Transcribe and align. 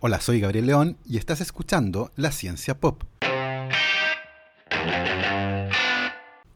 Hola, 0.00 0.20
soy 0.20 0.38
Gabriel 0.38 0.66
León 0.66 0.96
y 1.04 1.16
estás 1.16 1.40
escuchando 1.40 2.12
La 2.14 2.30
Ciencia 2.30 2.78
Pop. 2.78 3.02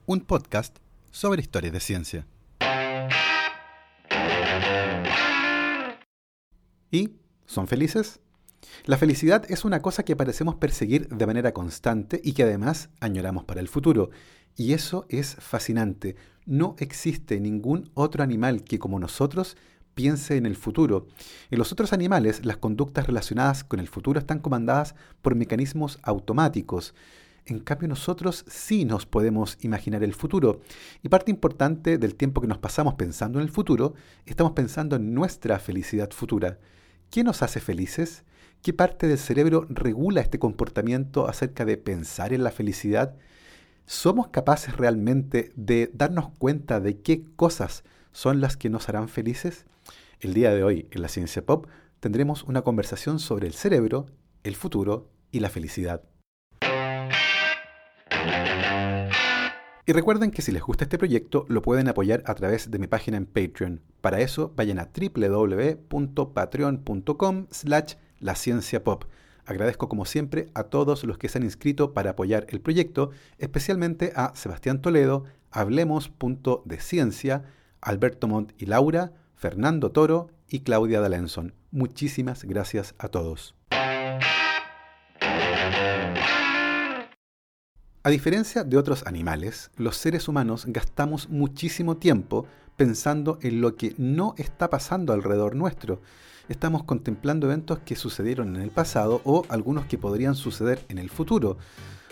Un 0.06 0.20
podcast 0.20 0.78
sobre 1.10 1.40
historias 1.40 1.72
de 1.72 1.80
ciencia. 1.80 2.26
¿Y 6.92 7.16
son 7.44 7.66
felices? 7.66 8.20
La 8.84 8.96
felicidad 8.96 9.44
es 9.50 9.64
una 9.64 9.82
cosa 9.82 10.04
que 10.04 10.14
parecemos 10.14 10.54
perseguir 10.54 11.08
de 11.08 11.26
manera 11.26 11.52
constante 11.52 12.20
y 12.22 12.34
que 12.34 12.44
además 12.44 12.90
añoramos 13.00 13.42
para 13.42 13.60
el 13.60 13.66
futuro. 13.66 14.10
Y 14.54 14.72
eso 14.72 15.04
es 15.08 15.34
fascinante. 15.34 16.14
No 16.46 16.76
existe 16.78 17.40
ningún 17.40 17.90
otro 17.94 18.22
animal 18.22 18.62
que 18.62 18.78
como 18.78 19.00
nosotros 19.00 19.56
piense 19.94 20.36
en 20.36 20.46
el 20.46 20.56
futuro. 20.56 21.06
En 21.50 21.58
los 21.58 21.72
otros 21.72 21.92
animales, 21.92 22.44
las 22.44 22.56
conductas 22.56 23.06
relacionadas 23.06 23.64
con 23.64 23.80
el 23.80 23.88
futuro 23.88 24.18
están 24.18 24.38
comandadas 24.38 24.94
por 25.20 25.34
mecanismos 25.34 25.98
automáticos. 26.02 26.94
En 27.44 27.58
cambio, 27.58 27.88
nosotros 27.88 28.44
sí 28.46 28.84
nos 28.84 29.04
podemos 29.04 29.58
imaginar 29.62 30.04
el 30.04 30.14
futuro. 30.14 30.60
Y 31.02 31.08
parte 31.08 31.30
importante 31.30 31.98
del 31.98 32.14
tiempo 32.14 32.40
que 32.40 32.46
nos 32.46 32.58
pasamos 32.58 32.94
pensando 32.94 33.38
en 33.38 33.44
el 33.44 33.50
futuro, 33.50 33.94
estamos 34.26 34.52
pensando 34.52 34.96
en 34.96 35.12
nuestra 35.12 35.58
felicidad 35.58 36.10
futura. 36.10 36.58
¿Qué 37.10 37.24
nos 37.24 37.42
hace 37.42 37.60
felices? 37.60 38.24
¿Qué 38.62 38.72
parte 38.72 39.08
del 39.08 39.18
cerebro 39.18 39.66
regula 39.68 40.20
este 40.20 40.38
comportamiento 40.38 41.28
acerca 41.28 41.64
de 41.64 41.76
pensar 41.76 42.32
en 42.32 42.44
la 42.44 42.52
felicidad? 42.52 43.16
¿Somos 43.86 44.28
capaces 44.28 44.76
realmente 44.76 45.52
de 45.56 45.90
darnos 45.92 46.30
cuenta 46.38 46.78
de 46.78 47.00
qué 47.00 47.24
cosas 47.34 47.82
son 48.12 48.40
las 48.40 48.56
que 48.56 48.70
nos 48.70 48.88
harán 48.88 49.08
felices? 49.08 49.66
El 50.22 50.32
día 50.34 50.54
de 50.54 50.62
hoy, 50.62 50.86
en 50.92 51.02
la 51.02 51.08
Ciencia 51.08 51.44
Pop, 51.44 51.66
tendremos 51.98 52.44
una 52.44 52.62
conversación 52.62 53.18
sobre 53.18 53.48
el 53.48 53.54
cerebro, 53.54 54.06
el 54.44 54.54
futuro 54.54 55.10
y 55.32 55.40
la 55.40 55.50
felicidad. 55.50 56.04
Y 59.84 59.92
recuerden 59.92 60.30
que 60.30 60.42
si 60.42 60.52
les 60.52 60.62
gusta 60.62 60.84
este 60.84 60.96
proyecto 60.96 61.44
lo 61.48 61.60
pueden 61.60 61.88
apoyar 61.88 62.22
a 62.26 62.36
través 62.36 62.70
de 62.70 62.78
mi 62.78 62.86
página 62.86 63.16
en 63.16 63.26
Patreon. 63.26 63.80
Para 64.00 64.20
eso 64.20 64.52
vayan 64.54 64.78
a 64.78 64.92
www.patreon.com 64.94 67.46
slash 67.50 67.94
la 68.20 68.36
ciencia 68.36 68.84
pop. 68.84 69.06
Agradezco 69.44 69.88
como 69.88 70.04
siempre 70.04 70.50
a 70.54 70.62
todos 70.62 71.02
los 71.02 71.18
que 71.18 71.28
se 71.28 71.38
han 71.38 71.44
inscrito 71.44 71.94
para 71.94 72.10
apoyar 72.10 72.46
el 72.50 72.60
proyecto, 72.60 73.10
especialmente 73.38 74.12
a 74.14 74.36
Sebastián 74.36 74.82
Toledo, 74.82 75.24
Hablemos.de 75.50 77.42
Alberto 77.80 78.28
Montt 78.28 78.52
y 78.56 78.66
Laura, 78.66 79.14
Fernando 79.42 79.90
Toro 79.90 80.30
y 80.48 80.60
Claudia 80.60 81.00
Dalenson. 81.00 81.52
Muchísimas 81.72 82.44
gracias 82.44 82.94
a 82.96 83.08
todos. 83.08 83.56
A 88.04 88.08
diferencia 88.08 88.62
de 88.62 88.76
otros 88.76 89.04
animales, 89.04 89.72
los 89.76 89.96
seres 89.96 90.28
humanos 90.28 90.66
gastamos 90.68 91.28
muchísimo 91.28 91.96
tiempo 91.96 92.46
pensando 92.76 93.40
en 93.42 93.60
lo 93.60 93.74
que 93.74 93.96
no 93.98 94.36
está 94.38 94.70
pasando 94.70 95.12
alrededor 95.12 95.56
nuestro. 95.56 96.00
Estamos 96.48 96.84
contemplando 96.84 97.48
eventos 97.48 97.80
que 97.80 97.96
sucedieron 97.96 98.54
en 98.54 98.62
el 98.62 98.70
pasado 98.70 99.22
o 99.24 99.44
algunos 99.48 99.86
que 99.86 99.98
podrían 99.98 100.36
suceder 100.36 100.84
en 100.88 100.98
el 100.98 101.10
futuro. 101.10 101.58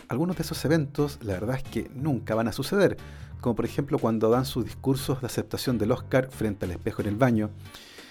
Algunos 0.09 0.37
de 0.37 0.43
esos 0.43 0.65
eventos, 0.65 1.21
la 1.23 1.35
verdad 1.35 1.59
es 1.59 1.63
que 1.63 1.89
nunca 1.95 2.35
van 2.35 2.49
a 2.49 2.53
suceder, 2.53 2.97
como 3.41 3.57
por 3.57 3.65
ejemplo 3.65 3.99
cuando 3.99 4.31
dan 4.31 4.45
sus 4.45 4.65
discursos 4.65 5.21
de 5.21 5.27
aceptación 5.27 5.79
del 5.79 5.93
Oscar 5.93 6.29
frente 6.31 6.67
al 6.67 6.73
espejo 6.73 7.03
en 7.03 7.09
el 7.09 7.17
baño. 7.17 7.51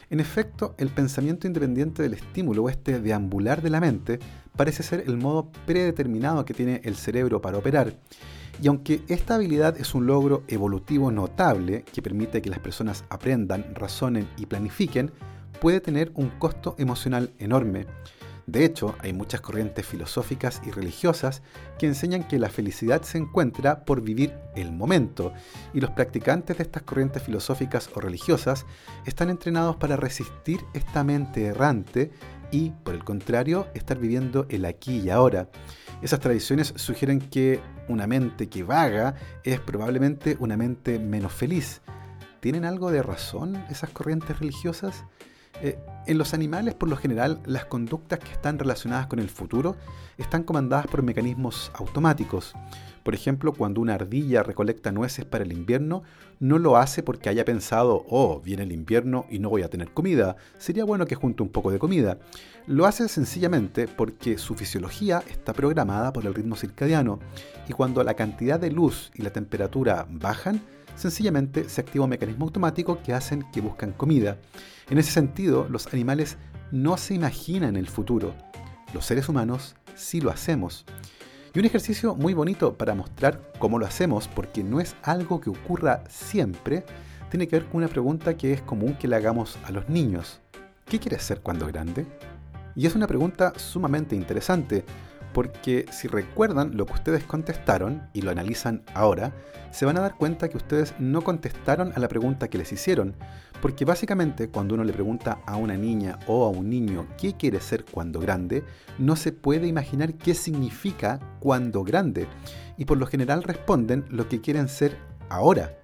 En 0.09 0.19
efecto, 0.19 0.73
el 0.77 0.89
pensamiento 0.89 1.45
independiente 1.45 2.01
del 2.01 2.15
estímulo 2.15 2.63
o 2.63 2.69
este 2.69 2.99
deambular 2.99 3.61
de 3.61 3.69
la 3.69 3.79
mente 3.79 4.19
parece 4.55 4.81
ser 4.81 5.03
el 5.05 5.17
modo 5.17 5.51
predeterminado 5.65 6.43
que 6.45 6.53
tiene 6.53 6.81
el 6.83 6.95
cerebro 6.95 7.41
para 7.41 7.59
operar. 7.59 7.93
Y 8.61 8.67
aunque 8.67 9.03
esta 9.07 9.35
habilidad 9.35 9.77
es 9.77 9.95
un 9.95 10.05
logro 10.05 10.43
evolutivo 10.47 11.11
notable 11.11 11.83
que 11.93 12.01
permite 12.01 12.41
que 12.41 12.49
las 12.49 12.59
personas 12.59 13.05
aprendan, 13.09 13.73
razonen 13.73 14.27
y 14.37 14.47
planifiquen, 14.47 15.11
puede 15.61 15.79
tener 15.79 16.11
un 16.15 16.29
costo 16.29 16.75
emocional 16.77 17.31
enorme. 17.37 17.85
De 18.49 18.65
hecho, 18.65 18.95
hay 18.97 19.13
muchas 19.13 19.41
corrientes 19.41 19.85
filosóficas 19.85 20.59
y 20.65 20.71
religiosas 20.71 21.43
que 21.77 21.85
enseñan 21.85 22.27
que 22.27 22.39
la 22.39 22.49
felicidad 22.49 23.03
se 23.03 23.19
encuentra 23.19 23.85
por 23.85 24.01
vivir 24.01 24.33
el 24.55 24.71
momento, 24.71 25.33
y 25.71 25.79
los 25.79 25.91
practicantes 25.91 26.57
de 26.57 26.63
estas 26.63 26.81
corrientes 26.81 27.21
filosóficas 27.21 27.91
o 27.93 27.99
religiosas 27.99 28.65
están 29.05 29.29
entrenados 29.29 29.75
para 29.75 29.97
resistir 29.97 30.61
esta 30.73 31.03
mente 31.03 31.45
errante 31.45 32.09
y, 32.49 32.71
por 32.71 32.95
el 32.95 33.03
contrario, 33.03 33.67
estar 33.75 33.99
viviendo 33.99 34.47
el 34.49 34.65
aquí 34.65 34.97
y 34.97 35.11
ahora. 35.11 35.47
Esas 36.01 36.19
tradiciones 36.19 36.73
sugieren 36.75 37.19
que 37.19 37.59
una 37.87 38.07
mente 38.07 38.49
que 38.49 38.63
vaga 38.63 39.13
es 39.43 39.59
probablemente 39.59 40.37
una 40.39 40.57
mente 40.57 40.97
menos 40.97 41.33
feliz. 41.33 41.81
¿Tienen 42.39 42.65
algo 42.65 42.89
de 42.89 43.03
razón 43.03 43.63
esas 43.69 43.91
corrientes 43.91 44.39
religiosas? 44.39 45.05
Eh, 45.61 45.77
en 46.05 46.17
los 46.17 46.33
animales, 46.33 46.73
por 46.73 46.89
lo 46.89 46.95
general, 46.95 47.39
las 47.45 47.65
conductas 47.65 48.19
que 48.19 48.31
están 48.31 48.57
relacionadas 48.57 49.07
con 49.07 49.19
el 49.19 49.29
futuro 49.29 49.75
están 50.17 50.43
comandadas 50.43 50.87
por 50.87 51.03
mecanismos 51.03 51.71
automáticos. 51.75 52.53
Por 53.03 53.13
ejemplo, 53.13 53.53
cuando 53.53 53.81
una 53.81 53.95
ardilla 53.95 54.43
recolecta 54.43 54.91
nueces 54.91 55.25
para 55.25 55.43
el 55.43 55.51
invierno, 55.51 56.03
no 56.39 56.57
lo 56.57 56.77
hace 56.77 57.03
porque 57.03 57.29
haya 57.29 57.45
pensado, 57.45 58.05
oh, 58.09 58.41
viene 58.41 58.63
el 58.63 58.71
invierno 58.71 59.25
y 59.29 59.39
no 59.39 59.49
voy 59.49 59.61
a 59.61 59.69
tener 59.69 59.91
comida, 59.93 60.35
sería 60.57 60.85
bueno 60.85 61.05
que 61.05 61.15
junte 61.15 61.43
un 61.43 61.49
poco 61.49 61.71
de 61.71 61.79
comida. 61.79 62.17
Lo 62.67 62.85
hace 62.85 63.07
sencillamente 63.07 63.87
porque 63.87 64.37
su 64.37 64.55
fisiología 64.55 65.23
está 65.29 65.53
programada 65.53 66.13
por 66.13 66.25
el 66.25 66.33
ritmo 66.33 66.55
circadiano 66.55 67.19
y 67.67 67.73
cuando 67.73 68.03
la 68.03 68.13
cantidad 68.13 68.59
de 68.59 68.71
luz 68.71 69.11
y 69.15 69.21
la 69.21 69.31
temperatura 69.31 70.05
bajan, 70.09 70.61
sencillamente 70.99 71.69
se 71.69 71.81
activa 71.81 72.03
un 72.03 72.09
mecanismo 72.09 72.45
automático 72.45 73.01
que 73.01 73.13
hacen 73.13 73.45
que 73.51 73.61
buscan 73.61 73.93
comida. 73.93 74.37
En 74.89 74.97
ese 74.97 75.11
sentido, 75.11 75.67
los 75.69 75.87
animales 75.93 76.37
no 76.71 76.97
se 76.97 77.13
imaginan 77.13 77.75
el 77.75 77.87
futuro. 77.87 78.33
Los 78.93 79.05
seres 79.05 79.29
humanos 79.29 79.75
sí 79.95 80.21
lo 80.21 80.29
hacemos. 80.29 80.85
Y 81.53 81.59
un 81.59 81.65
ejercicio 81.65 82.15
muy 82.15 82.33
bonito 82.33 82.77
para 82.77 82.93
mostrar 82.93 83.51
cómo 83.57 83.79
lo 83.79 83.85
hacemos, 83.85 84.27
porque 84.27 84.63
no 84.63 84.79
es 84.79 84.95
algo 85.01 85.41
que 85.41 85.49
ocurra 85.49 86.03
siempre, 86.07 86.85
tiene 87.29 87.47
que 87.47 87.57
ver 87.57 87.65
con 87.67 87.77
una 87.77 87.87
pregunta 87.87 88.35
que 88.35 88.53
es 88.53 88.61
común 88.61 88.95
que 88.95 89.07
le 89.07 89.15
hagamos 89.15 89.57
a 89.63 89.71
los 89.71 89.89
niños. 89.89 90.39
¿Qué 90.85 90.99
quieres 90.99 91.23
ser 91.23 91.41
cuando 91.41 91.67
grande? 91.67 92.05
Y 92.75 92.85
es 92.85 92.95
una 92.95 93.07
pregunta 93.07 93.53
sumamente 93.57 94.15
interesante, 94.15 94.85
porque 95.33 95.85
si 95.91 96.07
recuerdan 96.07 96.75
lo 96.75 96.85
que 96.85 96.93
ustedes 96.93 97.23
contestaron 97.23 98.09
y 98.13 98.21
lo 98.21 98.31
analizan 98.31 98.83
ahora, 98.93 99.33
se 99.71 99.85
van 99.85 99.97
a 99.97 100.01
dar 100.01 100.15
cuenta 100.15 100.49
que 100.49 100.57
ustedes 100.57 100.93
no 100.99 101.21
contestaron 101.23 101.93
a 101.95 101.99
la 101.99 102.07
pregunta 102.07 102.47
que 102.47 102.57
les 102.57 102.71
hicieron, 102.71 103.15
porque 103.61 103.85
básicamente 103.85 104.49
cuando 104.49 104.75
uno 104.75 104.83
le 104.83 104.93
pregunta 104.93 105.39
a 105.45 105.55
una 105.57 105.75
niña 105.75 106.17
o 106.27 106.45
a 106.45 106.49
un 106.49 106.69
niño 106.69 107.07
qué 107.17 107.33
quiere 107.33 107.59
ser 107.59 107.85
cuando 107.85 108.19
grande, 108.19 108.63
no 108.97 109.15
se 109.15 109.31
puede 109.31 109.67
imaginar 109.67 110.15
qué 110.15 110.33
significa 110.33 111.19
cuando 111.39 111.83
grande, 111.83 112.27
y 112.77 112.85
por 112.85 112.97
lo 112.97 113.05
general 113.05 113.43
responden 113.43 114.05
lo 114.09 114.27
que 114.27 114.41
quieren 114.41 114.67
ser 114.67 114.97
ahora, 115.29 115.77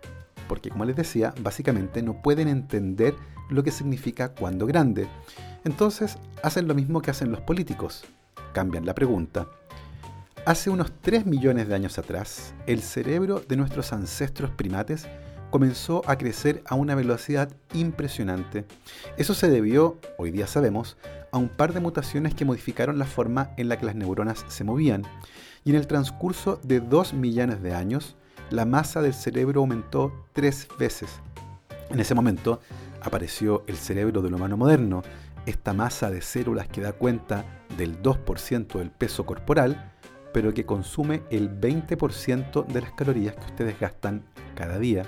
porque 0.47 0.69
como 0.69 0.85
les 0.85 0.95
decía, 0.95 1.33
básicamente 1.41 2.01
no 2.01 2.21
pueden 2.21 2.47
entender 2.47 3.15
lo 3.49 3.63
que 3.63 3.71
significa 3.71 4.29
cuando 4.29 4.65
grande. 4.65 5.07
Entonces 5.63 6.17
hacen 6.43 6.67
lo 6.67 6.75
mismo 6.75 7.01
que 7.01 7.11
hacen 7.11 7.31
los 7.31 7.41
políticos, 7.41 8.05
cambian 8.55 8.85
la 8.85 8.95
pregunta. 8.95 9.49
Hace 10.45 10.69
unos 10.69 10.93
3 11.01 11.25
millones 11.25 11.67
de 11.67 11.75
años 11.75 11.99
atrás, 11.99 12.53
el 12.67 12.81
cerebro 12.81 13.41
de 13.41 13.57
nuestros 13.57 13.91
ancestros 13.91 14.49
primates 14.49 15.07
comenzó 15.51 16.03
a 16.07 16.17
crecer 16.17 16.63
a 16.65 16.75
una 16.75 16.95
velocidad 16.95 17.49
impresionante. 17.73 18.65
Eso 19.17 19.33
se 19.33 19.49
debió, 19.49 19.99
hoy 20.17 20.31
día 20.31 20.47
sabemos, 20.47 20.95
a 21.33 21.37
un 21.37 21.49
par 21.49 21.73
de 21.73 21.81
mutaciones 21.81 22.33
que 22.33 22.45
modificaron 22.45 22.97
la 22.97 23.05
forma 23.05 23.51
en 23.57 23.67
la 23.67 23.77
que 23.77 23.87
las 23.87 23.95
neuronas 23.95 24.45
se 24.47 24.63
movían. 24.63 25.03
Y 25.65 25.71
en 25.71 25.75
el 25.75 25.87
transcurso 25.87 26.57
de 26.63 26.79
2 26.79 27.13
millones 27.13 27.61
de 27.61 27.75
años, 27.75 28.15
la 28.51 28.63
masa 28.63 29.01
del 29.01 29.13
cerebro 29.13 29.59
aumentó 29.61 30.13
tres 30.31 30.69
veces. 30.79 31.09
En 31.89 31.99
ese 31.99 32.15
momento 32.15 32.61
apareció 33.01 33.63
el 33.67 33.75
cerebro 33.75 34.21
del 34.21 34.33
humano 34.33 34.55
moderno, 34.55 35.03
esta 35.45 35.73
masa 35.73 36.09
de 36.09 36.21
células 36.21 36.67
que 36.67 36.81
da 36.81 36.93
cuenta 36.93 37.45
del 37.77 38.01
2% 38.01 38.77
del 38.77 38.91
peso 38.91 39.25
corporal, 39.25 39.93
pero 40.33 40.53
que 40.53 40.65
consume 40.65 41.23
el 41.29 41.49
20% 41.49 42.65
de 42.65 42.81
las 42.81 42.91
calorías 42.93 43.35
que 43.35 43.45
ustedes 43.45 43.79
gastan 43.79 44.23
cada 44.55 44.79
día. 44.79 45.03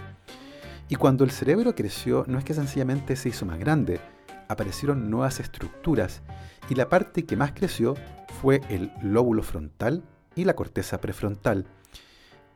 Y 0.90 0.96
cuando 0.96 1.24
el 1.24 1.32
cerebro 1.32 1.76
creció, 1.76 2.24
no 2.28 2.40
es 2.40 2.46
que 2.46 2.54
sencillamente 2.54 3.16
se 3.16 3.30
hizo 3.30 3.46
más 3.46 3.60
grande, 3.60 4.00
aparecieron 4.48 5.10
nuevas 5.10 5.40
estructuras 5.40 6.22
y 6.70 6.76
la 6.76 6.88
parte 6.88 7.26
que 7.26 7.36
más 7.36 7.52
creció 7.52 7.96
fue 8.42 8.62
el 8.70 8.92
lóbulo 9.02 9.44
frontal 9.44 10.04
y 10.36 10.46
la 10.46 10.56
corteza 10.56 11.02
prefrontal. 11.02 11.66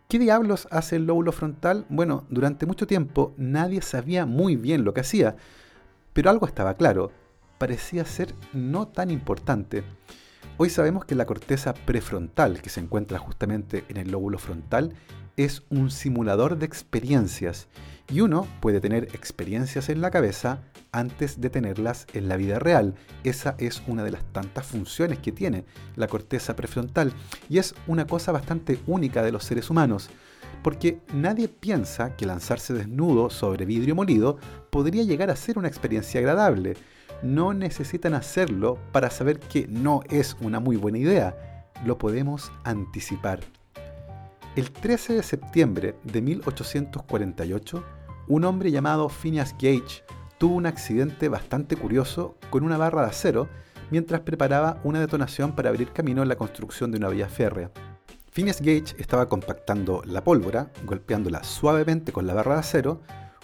¿Qué 0.07 0.19
diablos 0.19 0.67
hace 0.71 0.97
el 0.97 1.05
lóbulo 1.05 1.31
frontal? 1.31 1.85
Bueno, 1.89 2.25
durante 2.29 2.65
mucho 2.65 2.85
tiempo 2.87 3.33
nadie 3.37 3.81
sabía 3.81 4.25
muy 4.25 4.55
bien 4.55 4.83
lo 4.83 4.93
que 4.93 5.01
hacía, 5.01 5.35
pero 6.13 6.29
algo 6.29 6.45
estaba 6.45 6.75
claro, 6.75 7.11
parecía 7.61 8.05
ser 8.05 8.33
no 8.53 8.87
tan 8.87 9.11
importante. 9.11 9.83
Hoy 10.57 10.71
sabemos 10.71 11.05
que 11.05 11.13
la 11.13 11.27
corteza 11.27 11.75
prefrontal, 11.75 12.59
que 12.59 12.71
se 12.71 12.79
encuentra 12.79 13.19
justamente 13.19 13.85
en 13.87 13.97
el 13.97 14.09
lóbulo 14.09 14.39
frontal, 14.39 14.95
es 15.37 15.61
un 15.69 15.91
simulador 15.91 16.57
de 16.57 16.65
experiencias 16.65 17.67
y 18.11 18.21
uno 18.21 18.47
puede 18.61 18.79
tener 18.79 19.03
experiencias 19.13 19.89
en 19.89 20.01
la 20.01 20.09
cabeza 20.09 20.63
antes 20.91 21.39
de 21.39 21.51
tenerlas 21.51 22.07
en 22.13 22.29
la 22.29 22.35
vida 22.35 22.57
real. 22.57 22.95
Esa 23.23 23.53
es 23.59 23.83
una 23.85 24.03
de 24.03 24.09
las 24.09 24.23
tantas 24.33 24.65
funciones 24.65 25.19
que 25.19 25.31
tiene 25.31 25.63
la 25.95 26.07
corteza 26.07 26.55
prefrontal 26.55 27.13
y 27.47 27.59
es 27.59 27.75
una 27.85 28.07
cosa 28.07 28.31
bastante 28.31 28.79
única 28.87 29.21
de 29.21 29.31
los 29.31 29.43
seres 29.43 29.69
humanos, 29.69 30.09
porque 30.63 30.99
nadie 31.13 31.47
piensa 31.47 32.15
que 32.15 32.25
lanzarse 32.25 32.73
desnudo 32.73 33.29
sobre 33.29 33.67
vidrio 33.67 33.93
molido 33.93 34.39
podría 34.71 35.03
llegar 35.03 35.29
a 35.29 35.35
ser 35.35 35.59
una 35.59 35.67
experiencia 35.67 36.19
agradable. 36.19 36.75
No 37.23 37.53
necesitan 37.53 38.13
hacerlo 38.15 38.79
para 38.91 39.09
saber 39.09 39.39
que 39.39 39.67
no 39.67 40.01
es 40.09 40.35
una 40.41 40.59
muy 40.59 40.75
buena 40.75 40.97
idea. 40.97 41.69
Lo 41.85 41.97
podemos 41.97 42.51
anticipar. 42.63 43.39
El 44.55 44.71
13 44.71 45.13
de 45.13 45.23
septiembre 45.23 45.95
de 46.03 46.21
1848, 46.21 47.83
un 48.27 48.43
hombre 48.43 48.71
llamado 48.71 49.07
Phineas 49.07 49.53
Gage 49.53 50.03
tuvo 50.37 50.55
un 50.55 50.65
accidente 50.65 51.29
bastante 51.29 51.75
curioso 51.75 52.35
con 52.49 52.63
una 52.63 52.77
barra 52.77 53.03
de 53.03 53.09
acero 53.09 53.47
mientras 53.91 54.21
preparaba 54.21 54.79
una 54.83 54.99
detonación 54.99 55.53
para 55.53 55.69
abrir 55.69 55.91
camino 55.91 56.23
en 56.23 56.29
la 56.29 56.37
construcción 56.37 56.91
de 56.91 56.97
una 56.97 57.09
vía 57.09 57.29
férrea. 57.29 57.69
Phineas 58.31 58.61
Gage 58.61 58.95
estaba 58.97 59.29
compactando 59.29 60.01
la 60.05 60.23
pólvora, 60.23 60.71
golpeándola 60.85 61.43
suavemente 61.43 62.11
con 62.11 62.25
la 62.25 62.33
barra 62.33 62.55
de 62.55 62.59
acero, 62.61 63.01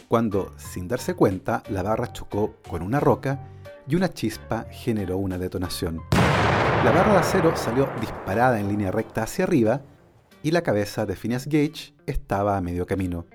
cuando, 0.08 0.54
sin 0.58 0.88
darse 0.88 1.14
cuenta, 1.14 1.62
la 1.70 1.84
barra 1.84 2.14
chocó 2.14 2.56
con 2.68 2.82
una 2.82 3.00
roca 3.00 3.40
y 3.88 3.96
una 3.96 4.14
chispa 4.14 4.68
generó 4.70 5.18
una 5.18 5.38
detonación. 5.38 6.02
La 6.84 6.92
barra 6.92 7.14
de 7.14 7.20
acero 7.20 7.56
salió 7.56 7.90
disparada 8.00 8.60
en 8.60 8.68
línea 8.68 8.92
recta 8.92 9.24
hacia 9.24 9.46
arriba 9.46 9.82
y 10.44 10.52
la 10.52 10.62
cabeza 10.62 11.06
de 11.06 11.16
Phineas 11.16 11.46
Gage 11.46 11.94
estaba 12.06 12.58
a 12.58 12.62
medio 12.62 12.86
camino. 12.86 13.26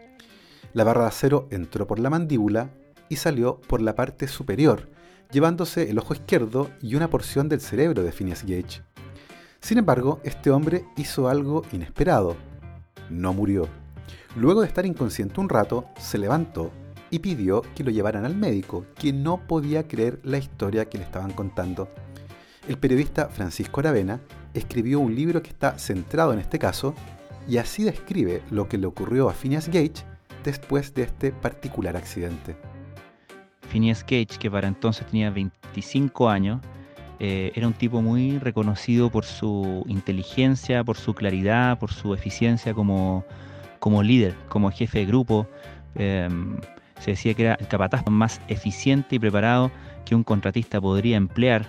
La 0.73 0.85
barra 0.85 1.03
de 1.03 1.09
acero 1.09 1.49
entró 1.51 1.87
por 1.87 1.99
la 1.99 2.11
mandíbula 2.11 2.71
y 3.09 3.17
salió 3.17 3.61
por 3.61 3.83
la 3.83 3.95
parte 3.95 4.29
superior, 4.29 4.89
llevándose 5.31 5.91
el 5.91 5.99
ojo 5.99 6.15
izquierdo 6.15 6.71
y 6.81 6.95
una 6.95 7.11
porción 7.11 7.49
del 7.49 7.61
cerebro 7.61 8.03
de 8.03 8.13
Phineas 8.13 8.43
Gage. 8.43 8.83
Sin 9.61 9.79
embargo, 9.79 10.21
este 10.25 10.51
hombre 10.51 10.85
hizo 10.97 11.29
algo 11.29 11.63
inesperado. 11.73 12.37
No 13.11 13.33
murió. 13.33 13.69
Luego 14.37 14.63
de 14.63 14.67
estar 14.67 14.87
inconsciente 14.87 15.41
un 15.41 15.49
rato, 15.49 15.87
se 15.99 16.19
levantó 16.19 16.71
y 17.13 17.19
pidió 17.19 17.63
que 17.77 17.85
lo 17.85 17.91
llevaran 17.91 18.25
al 18.25 18.35
médico, 18.35 18.87
quien 18.99 19.23
no 19.23 19.47
podía 19.47 19.87
creer 19.87 20.19
la 20.25 20.39
historia 20.39 20.87
que 20.87 20.97
le 20.97 21.05
estaban 21.05 21.31
contando. 21.31 21.89
El 22.67 22.79
periodista 22.79 23.29
Francisco 23.29 23.81
Aravena 23.81 24.19
escribió 24.55 24.99
un 24.99 25.15
libro 25.15 25.43
que 25.43 25.51
está 25.51 25.79
centrado 25.79 26.33
en 26.33 26.39
este 26.39 26.59
caso 26.59 26.95
y 27.47 27.59
así 27.59 27.85
describe 27.85 28.41
lo 28.51 28.67
que 28.67 28.79
le 28.79 28.87
ocurrió 28.87 29.29
a 29.29 29.35
Phineas 29.35 29.69
Gage 29.69 30.05
después 30.43 30.95
de 30.95 31.03
este 31.03 31.33
particular 31.33 31.97
accidente. 31.97 32.57
Phineas 33.69 34.03
Gage, 34.03 34.39
que 34.41 34.51
para 34.51 34.67
entonces 34.67 35.07
tenía 35.07 35.31
25 35.31 36.31
años, 36.31 36.61
eh, 37.21 37.53
era 37.55 37.67
un 37.67 37.75
tipo 37.75 38.01
muy 38.01 38.39
reconocido 38.39 39.11
por 39.11 39.27
su 39.27 39.85
inteligencia, 39.87 40.83
por 40.83 40.97
su 40.97 41.15
claridad, 41.15 41.79
por 41.79 41.93
su 41.93 42.15
eficiencia 42.15 42.73
como, 42.73 43.27
como 43.81 44.03
líder, 44.03 44.35
como 44.49 44.71
jefe 44.71 45.01
de 45.01 45.07
grupo. 45.07 45.47
Em, 45.95 46.57
se 47.03 47.13
decía 47.13 47.35
que 47.35 47.43
era 47.43 47.55
el 47.55 47.67
capataz 47.67 48.07
más 48.09 48.41
eficiente 48.49 49.17
y 49.17 49.19
preparado 49.19 49.73
que 50.05 50.15
un 50.15 50.23
contratista 50.23 50.81
podría 50.81 51.17
emplear 51.17 51.67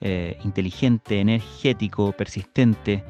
eh, 0.00 0.38
inteligente, 0.44 1.20
energético, 1.20 2.12
persistente. 2.12 3.02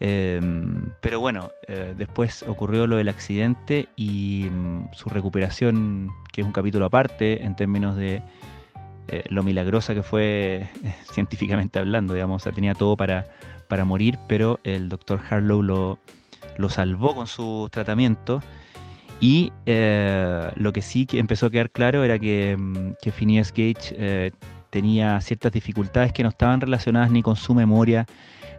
Em, 0.00 0.90
pero 1.00 1.20
bueno, 1.20 1.50
eh, 1.68 1.94
después 1.96 2.42
ocurrió 2.48 2.88
lo 2.88 2.96
del 2.96 3.08
accidente 3.08 3.88
y 3.94 4.46
mm, 4.50 4.88
su 4.92 5.08
recuperación, 5.08 6.10
que 6.32 6.40
es 6.40 6.46
un 6.46 6.52
capítulo 6.52 6.86
aparte 6.86 7.44
en 7.44 7.54
términos 7.54 7.94
de 7.96 8.20
eh, 9.06 9.22
lo 9.28 9.44
milagrosa 9.44 9.94
que 9.94 10.02
fue 10.02 10.68
científicamente 11.12 11.78
hablando, 11.78 12.14
digamos, 12.14 12.42
tenía 12.42 12.74
todo 12.74 12.96
para, 12.96 13.26
para 13.68 13.84
morir, 13.84 14.18
pero 14.26 14.58
el 14.64 14.88
doctor 14.88 15.20
Harlow 15.30 15.62
lo, 15.62 15.98
lo 16.56 16.68
salvó 16.68 17.14
con 17.14 17.28
su 17.28 17.68
tratamiento. 17.70 18.42
Y 19.20 19.52
lo 19.66 20.72
que 20.72 20.82
sí 20.82 21.06
que 21.06 21.18
empezó 21.18 21.46
a 21.46 21.50
quedar 21.50 21.70
claro 21.70 22.04
era 22.04 22.18
que, 22.18 22.56
mm, 22.58 23.10
Phineas 23.16 23.52
Gage 23.52 24.32
tenía 24.70 25.20
ciertas 25.20 25.52
dificultades 25.52 26.12
que 26.12 26.24
no 26.24 26.30
estaban 26.30 26.60
relacionadas 26.60 27.10
ni 27.10 27.22
con 27.22 27.36
su 27.36 27.54
memoria, 27.54 28.06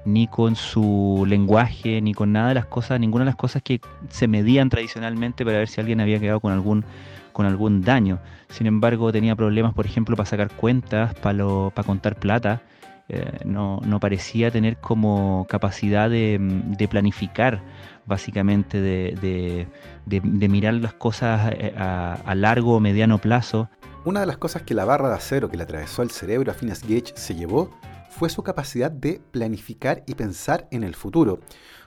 ni 0.05 0.27
con 0.27 0.55
su 0.55 1.25
lenguaje, 1.27 1.99
ni 1.99 2.13
con 2.13 2.31
nada 2.31 2.49
de 2.49 2.55
las 2.55 2.67
cosas, 2.67 2.99
ninguna 2.99 3.25
de 3.25 3.31
las 3.31 3.35
cosas 3.35 3.61
que 3.61 3.81
se 4.09 4.27
medían 4.27 4.69
tradicionalmente 4.69 5.43
para 5.43 5.57
ver 5.57 5.67
si 5.67 5.81
alguien 5.81 5.99
había 5.99 6.19
quedado 6.19 6.39
con 6.39 6.53
algún 6.53 6.85
con 7.33 7.45
algún 7.45 7.81
daño. 7.81 8.19
Sin 8.47 8.65
embargo, 8.65 9.11
tenía 9.11 9.35
problemas, 9.35 9.73
por 9.73 9.85
ejemplo, 9.85 10.15
para 10.15 10.25
sacar 10.25 10.49
cuentas, 10.51 11.13
para, 11.15 11.43
para 11.71 11.85
contar 11.85 12.15
plata. 12.15 12.61
Eh, 13.07 13.39
no, 13.45 13.79
parecía 13.99 14.49
tener 14.49 14.77
como 14.77 15.45
capacidad 15.47 16.09
de, 16.09 16.87
planificar, 16.89 17.61
básicamente, 18.05 18.81
de, 18.81 19.67
mirar 20.49 20.73
las 20.75 20.93
cosas 20.93 21.51
eh, 21.53 21.73
a, 21.77 22.13
a 22.25 22.35
largo 22.35 22.75
o 22.75 22.79
mediano 22.79 23.19
plazo. 23.19 23.69
Una 24.05 24.19
de 24.19 24.25
las 24.25 24.37
cosas 24.37 24.63
que 24.63 24.73
la 24.73 24.85
barra 24.85 25.09
de 25.09 25.15
acero 25.15 25.49
que 25.49 25.57
le 25.57 25.63
atravesó 25.63 26.01
el 26.01 26.11
cerebro 26.11 26.51
a 26.51 26.55
Phineas 26.55 26.81
Gage 26.81 27.13
se 27.15 27.35
llevó 27.35 27.71
fue 28.09 28.29
su 28.29 28.43
capacidad 28.43 28.91
de 28.91 29.21
planificar 29.31 30.03
y 30.07 30.15
pensar 30.15 30.67
en 30.71 30.83
el 30.83 30.95
futuro. 30.95 31.39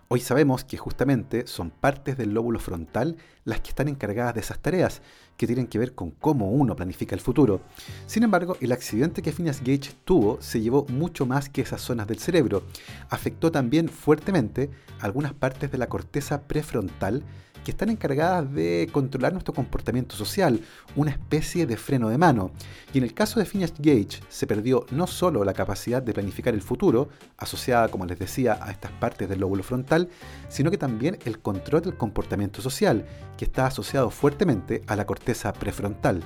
Hoy 0.09 0.21
sabemos 0.21 0.64
que 0.64 0.79
justamente 0.79 1.47
son 1.47 1.71
partes 1.71 2.17
del 2.17 2.32
lóbulo 2.32 2.59
frontal 2.59 3.17
las 3.44 3.61
que 3.61 3.69
están 3.71 3.88
encargadas 3.88 4.35
de 4.35 4.41
esas 4.41 4.59
tareas, 4.59 5.03
que 5.38 5.46
tienen 5.46 5.69
que 5.69 5.79
ver 5.79 5.94
con 5.94 6.11
cómo 6.11 6.50
uno 6.50 6.76
planifica 6.76 7.14
el 7.14 7.23
futuro. 7.23 7.61
Sin 8.06 8.25
embargo, 8.25 8.58
el 8.61 8.73
accidente 8.73 9.23
que 9.23 9.32
Phineas 9.32 9.61
Gage 9.61 9.93
tuvo 10.05 10.37
se 10.43 10.61
llevó 10.61 10.85
mucho 10.88 11.25
más 11.25 11.49
que 11.49 11.62
esas 11.62 11.81
zonas 11.81 12.08
del 12.08 12.19
cerebro. 12.19 12.64
Afectó 13.08 13.50
también 13.50 13.88
fuertemente 13.88 14.69
algunas 15.00 15.32
partes 15.32 15.70
de 15.70 15.79
la 15.79 15.88
corteza 15.88 16.43
prefrontal 16.43 17.23
que 17.64 17.70
están 17.70 17.90
encargadas 17.90 18.52
de 18.52 18.88
controlar 18.93 19.32
nuestro 19.32 19.55
comportamiento 19.55 20.16
social, 20.16 20.60
una 20.96 21.10
especie 21.10 21.66
de 21.66 21.76
freno 21.76 22.08
de 22.08 22.19
mano. 22.19 22.50
Y 22.93 22.99
en 22.99 23.05
el 23.05 23.14
caso 23.14 23.40
de 23.40 23.46
Phineas 23.46 23.75
Gage 23.78 24.20
se 24.28 24.46
perdió 24.46 24.87
no 24.90 25.06
solo 25.06 25.44
la 25.44 25.52
capacidad 25.52 26.02
de 26.02 26.12
planificar 26.12 26.55
el 26.55 26.62
futuro, 26.62 27.08
asociada, 27.37 27.88
como 27.88 28.06
les 28.06 28.19
decía, 28.19 28.59
a 28.61 28.71
estas 28.71 28.92
partes 28.92 29.28
del 29.28 29.40
lóbulo 29.40 29.62
frontal, 29.62 30.09
sino 30.49 30.71
que 30.71 30.78
también 30.78 31.18
el 31.25 31.38
control 31.40 31.83
del 31.83 31.97
comportamiento 31.97 32.62
social, 32.62 33.06
que 33.37 33.44
está 33.44 33.66
asociado 33.66 34.11
fuertemente 34.11 34.83
a 34.87 34.97
la 34.97 35.06
corteza 35.06 35.52
prefrontal. 35.52 36.23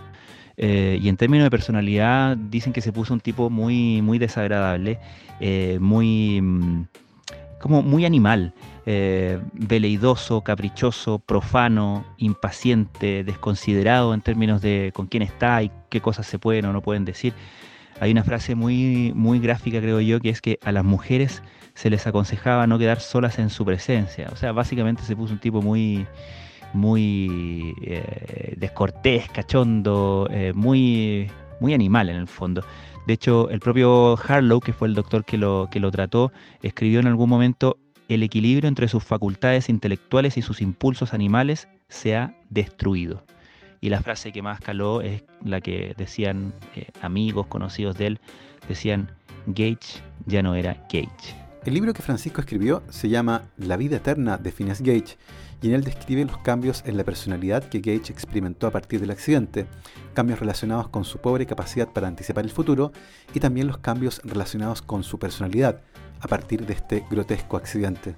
Eh, 0.56 0.98
y 1.00 1.08
en 1.08 1.16
términos 1.16 1.46
de 1.46 1.50
personalidad, 1.50 2.36
dicen 2.36 2.72
que 2.72 2.82
se 2.82 2.92
puso 2.92 3.14
un 3.14 3.20
tipo 3.20 3.50
muy, 3.50 4.02
muy 4.02 4.18
desagradable, 4.18 4.98
eh, 5.40 5.78
muy, 5.80 6.40
mm, 6.40 6.86
como 7.60 7.82
muy 7.82 8.04
animal 8.04 8.54
eh, 8.86 9.40
veleidoso, 9.52 10.42
caprichoso, 10.42 11.18
profano, 11.18 12.04
impaciente, 12.18 13.24
desconsiderado 13.24 14.14
en 14.14 14.20
términos 14.20 14.60
de 14.60 14.92
con 14.94 15.06
quién 15.06 15.22
está 15.22 15.62
y 15.62 15.70
qué 15.88 16.00
cosas 16.00 16.26
se 16.26 16.38
pueden 16.38 16.64
o 16.66 16.72
no 16.72 16.82
pueden 16.82 17.04
decir. 17.04 17.32
Hay 18.00 18.10
una 18.10 18.24
frase 18.24 18.54
muy, 18.54 19.12
muy 19.14 19.38
gráfica, 19.38 19.80
creo 19.80 20.00
yo, 20.00 20.20
que 20.20 20.30
es 20.30 20.40
que 20.40 20.58
a 20.64 20.72
las 20.72 20.84
mujeres 20.84 21.42
se 21.74 21.90
les 21.90 22.06
aconsejaba 22.06 22.66
no 22.66 22.78
quedar 22.78 23.00
solas 23.00 23.38
en 23.38 23.50
su 23.50 23.64
presencia. 23.64 24.28
O 24.32 24.36
sea, 24.36 24.52
básicamente 24.52 25.02
se 25.02 25.14
puso 25.14 25.32
un 25.32 25.38
tipo 25.38 25.62
muy, 25.62 26.06
muy 26.72 27.74
eh, 27.82 28.54
descortés, 28.56 29.28
cachondo, 29.28 30.28
eh, 30.30 30.52
muy, 30.54 31.30
muy 31.60 31.74
animal 31.74 32.08
en 32.08 32.16
el 32.16 32.28
fondo. 32.28 32.64
De 33.06 33.14
hecho, 33.14 33.50
el 33.50 33.60
propio 33.60 34.16
Harlow, 34.16 34.60
que 34.60 34.72
fue 34.72 34.88
el 34.88 34.94
doctor 34.94 35.24
que 35.24 35.36
lo, 35.36 35.68
que 35.70 35.80
lo 35.80 35.90
trató, 35.90 36.32
escribió 36.62 37.00
en 37.00 37.06
algún 37.08 37.28
momento, 37.28 37.78
el 38.14 38.22
equilibrio 38.22 38.68
entre 38.68 38.88
sus 38.88 39.04
facultades 39.04 39.68
intelectuales 39.68 40.36
y 40.36 40.42
sus 40.42 40.60
impulsos 40.60 41.14
animales 41.14 41.68
se 41.88 42.16
ha 42.16 42.34
destruido. 42.50 43.24
Y 43.80 43.90
la 43.90 44.00
frase 44.00 44.32
que 44.32 44.42
más 44.42 44.60
caló 44.60 45.00
es 45.02 45.24
la 45.44 45.60
que 45.60 45.94
decían 45.96 46.54
eh, 46.76 46.86
amigos, 47.00 47.46
conocidos 47.48 47.96
de 47.98 48.06
él, 48.06 48.20
decían, 48.68 49.10
Gage 49.46 50.02
ya 50.26 50.42
no 50.42 50.54
era 50.54 50.86
Gage. 50.92 51.42
El 51.64 51.74
libro 51.74 51.92
que 51.92 52.02
Francisco 52.02 52.40
escribió 52.40 52.82
se 52.90 53.08
llama 53.08 53.42
La 53.56 53.76
vida 53.76 53.96
eterna 53.96 54.36
de 54.36 54.50
Phineas 54.50 54.80
Gage 54.80 55.16
y 55.62 55.68
en 55.68 55.74
él 55.74 55.84
describe 55.84 56.24
los 56.24 56.38
cambios 56.38 56.82
en 56.86 56.96
la 56.96 57.04
personalidad 57.04 57.62
que 57.64 57.78
Gage 57.78 58.12
experimentó 58.12 58.66
a 58.66 58.72
partir 58.72 59.00
del 59.00 59.12
accidente, 59.12 59.66
cambios 60.12 60.40
relacionados 60.40 60.88
con 60.88 61.04
su 61.04 61.18
pobre 61.18 61.46
capacidad 61.46 61.88
para 61.88 62.08
anticipar 62.08 62.44
el 62.44 62.50
futuro 62.50 62.92
y 63.32 63.38
también 63.38 63.68
los 63.68 63.78
cambios 63.78 64.20
relacionados 64.24 64.82
con 64.82 65.04
su 65.04 65.20
personalidad, 65.20 65.82
a 66.22 66.28
partir 66.28 66.64
de 66.64 66.72
este 66.72 67.04
grotesco 67.10 67.56
accidente. 67.56 68.16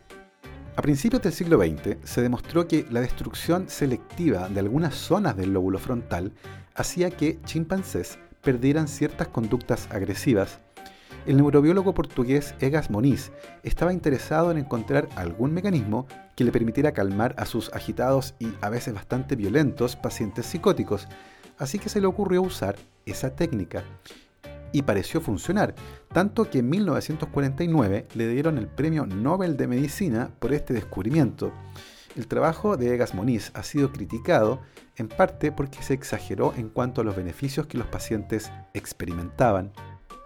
A 0.76 0.82
principios 0.82 1.22
del 1.22 1.32
siglo 1.32 1.58
XX 1.58 1.96
se 2.04 2.20
demostró 2.20 2.68
que 2.68 2.86
la 2.90 3.00
destrucción 3.00 3.68
selectiva 3.68 4.48
de 4.48 4.60
algunas 4.60 4.94
zonas 4.94 5.36
del 5.36 5.52
lóbulo 5.52 5.78
frontal 5.78 6.32
hacía 6.74 7.10
que 7.10 7.40
chimpancés 7.44 8.18
perdieran 8.42 8.88
ciertas 8.88 9.28
conductas 9.28 9.88
agresivas. 9.90 10.58
El 11.26 11.38
neurobiólogo 11.38 11.94
portugués 11.94 12.54
Egas 12.60 12.90
Moniz 12.90 13.32
estaba 13.62 13.92
interesado 13.92 14.50
en 14.50 14.58
encontrar 14.58 15.08
algún 15.16 15.54
mecanismo 15.54 16.06
que 16.36 16.44
le 16.44 16.52
permitiera 16.52 16.92
calmar 16.92 17.34
a 17.38 17.46
sus 17.46 17.72
agitados 17.72 18.34
y 18.38 18.48
a 18.60 18.68
veces 18.68 18.92
bastante 18.92 19.36
violentos 19.36 19.96
pacientes 19.96 20.44
psicóticos, 20.44 21.08
así 21.56 21.78
que 21.78 21.88
se 21.88 22.00
le 22.00 22.06
ocurrió 22.06 22.42
usar 22.42 22.76
esa 23.06 23.34
técnica. 23.34 23.84
Y 24.74 24.82
pareció 24.82 25.20
funcionar, 25.20 25.76
tanto 26.12 26.50
que 26.50 26.58
en 26.58 26.68
1949 26.68 28.08
le 28.12 28.28
dieron 28.28 28.58
el 28.58 28.66
Premio 28.66 29.06
Nobel 29.06 29.56
de 29.56 29.68
Medicina 29.68 30.32
por 30.40 30.52
este 30.52 30.74
descubrimiento. 30.74 31.52
El 32.16 32.26
trabajo 32.26 32.76
de 32.76 32.92
Egas 32.92 33.14
Moniz 33.14 33.52
ha 33.54 33.62
sido 33.62 33.92
criticado 33.92 34.62
en 34.96 35.06
parte 35.06 35.52
porque 35.52 35.80
se 35.80 35.94
exageró 35.94 36.54
en 36.56 36.70
cuanto 36.70 37.00
a 37.00 37.04
los 37.04 37.14
beneficios 37.14 37.68
que 37.68 37.78
los 37.78 37.86
pacientes 37.86 38.50
experimentaban. 38.72 39.72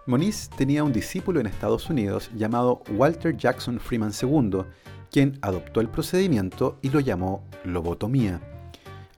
Moniz 0.07 0.49
tenía 0.57 0.83
un 0.83 0.93
discípulo 0.93 1.39
en 1.39 1.45
Estados 1.45 1.87
Unidos 1.87 2.31
llamado 2.35 2.81
Walter 2.89 3.37
Jackson 3.37 3.79
Freeman 3.79 4.13
II, 4.19 4.63
quien 5.11 5.37
adoptó 5.43 5.79
el 5.79 5.89
procedimiento 5.89 6.79
y 6.81 6.89
lo 6.89 7.01
llamó 7.01 7.47
lobotomía. 7.63 8.41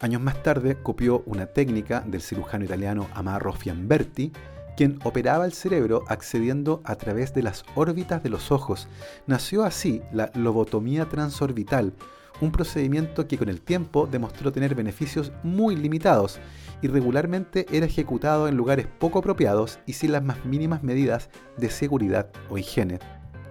Años 0.01 0.21
más 0.21 0.43
tarde 0.43 0.77
copió 0.81 1.23
una 1.25 1.45
técnica 1.45 2.01
del 2.01 2.21
cirujano 2.21 2.65
italiano 2.65 3.07
Amarro 3.13 3.53
Fiamberti, 3.53 4.33
quien 4.75 4.99
operaba 5.03 5.45
el 5.45 5.53
cerebro 5.53 6.03
accediendo 6.07 6.81
a 6.85 6.95
través 6.95 7.33
de 7.33 7.43
las 7.43 7.63
órbitas 7.75 8.23
de 8.23 8.29
los 8.29 8.51
ojos. 8.51 8.87
Nació 9.27 9.63
así 9.63 10.01
la 10.11 10.31
lobotomía 10.35 11.07
transorbital, 11.07 11.93
un 12.41 12.51
procedimiento 12.51 13.27
que 13.27 13.37
con 13.37 13.49
el 13.49 13.61
tiempo 13.61 14.07
demostró 14.07 14.51
tener 14.51 14.75
beneficios 14.75 15.31
muy 15.43 15.75
limitados 15.75 16.39
y 16.81 16.87
regularmente 16.87 17.65
era 17.71 17.85
ejecutado 17.85 18.47
en 18.47 18.57
lugares 18.57 18.87
poco 18.99 19.19
apropiados 19.19 19.79
y 19.85 19.93
sin 19.93 20.11
las 20.11 20.23
más 20.23 20.43
mínimas 20.45 20.83
medidas 20.83 21.29
de 21.57 21.69
seguridad 21.69 22.29
o 22.49 22.57
higiene. 22.57 22.99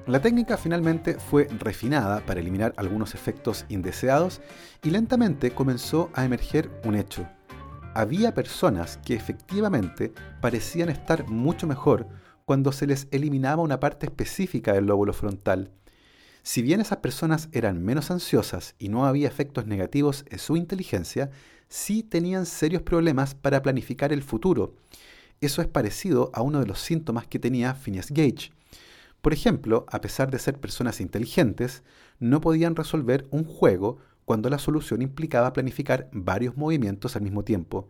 La 0.06 0.20
técnica 0.20 0.56
finalmente 0.56 1.14
fue 1.14 1.46
refinada 1.60 2.20
para 2.26 2.40
eliminar 2.40 2.72
algunos 2.76 3.14
efectos 3.14 3.64
indeseados 3.68 4.40
y 4.82 4.90
lentamente 4.90 5.52
comenzó 5.52 6.10
a 6.14 6.24
emerger 6.24 6.68
un 6.84 6.96
hecho. 6.96 7.28
Había 7.92 8.34
personas 8.34 8.98
que 8.98 9.14
efectivamente 9.14 10.12
parecían 10.40 10.90
estar 10.90 11.26
mucho 11.26 11.66
mejor 11.66 12.06
cuando 12.44 12.70
se 12.70 12.86
les 12.86 13.08
eliminaba 13.10 13.62
una 13.62 13.80
parte 13.80 14.06
específica 14.06 14.72
del 14.72 14.86
lóbulo 14.86 15.12
frontal. 15.12 15.72
Si 16.44 16.62
bien 16.62 16.80
esas 16.80 16.98
personas 16.98 17.48
eran 17.50 17.82
menos 17.82 18.12
ansiosas 18.12 18.76
y 18.78 18.90
no 18.90 19.06
había 19.06 19.26
efectos 19.26 19.66
negativos 19.66 20.24
en 20.30 20.38
su 20.38 20.56
inteligencia, 20.56 21.30
sí 21.68 22.04
tenían 22.04 22.46
serios 22.46 22.82
problemas 22.82 23.34
para 23.34 23.60
planificar 23.60 24.12
el 24.12 24.22
futuro. 24.22 24.76
Eso 25.40 25.60
es 25.60 25.66
parecido 25.66 26.30
a 26.32 26.42
uno 26.42 26.60
de 26.60 26.66
los 26.66 26.80
síntomas 26.80 27.26
que 27.26 27.40
tenía 27.40 27.74
Phineas 27.74 28.10
Gage. 28.10 28.52
Por 29.20 29.32
ejemplo, 29.32 29.84
a 29.90 30.00
pesar 30.00 30.30
de 30.30 30.38
ser 30.38 30.60
personas 30.60 31.00
inteligentes, 31.00 31.82
no 32.20 32.40
podían 32.40 32.76
resolver 32.76 33.26
un 33.30 33.44
juego 33.44 33.98
cuando 34.30 34.48
la 34.48 34.60
solución 34.60 35.02
implicaba 35.02 35.52
planificar 35.52 36.08
varios 36.12 36.56
movimientos 36.56 37.16
al 37.16 37.22
mismo 37.22 37.42
tiempo. 37.42 37.88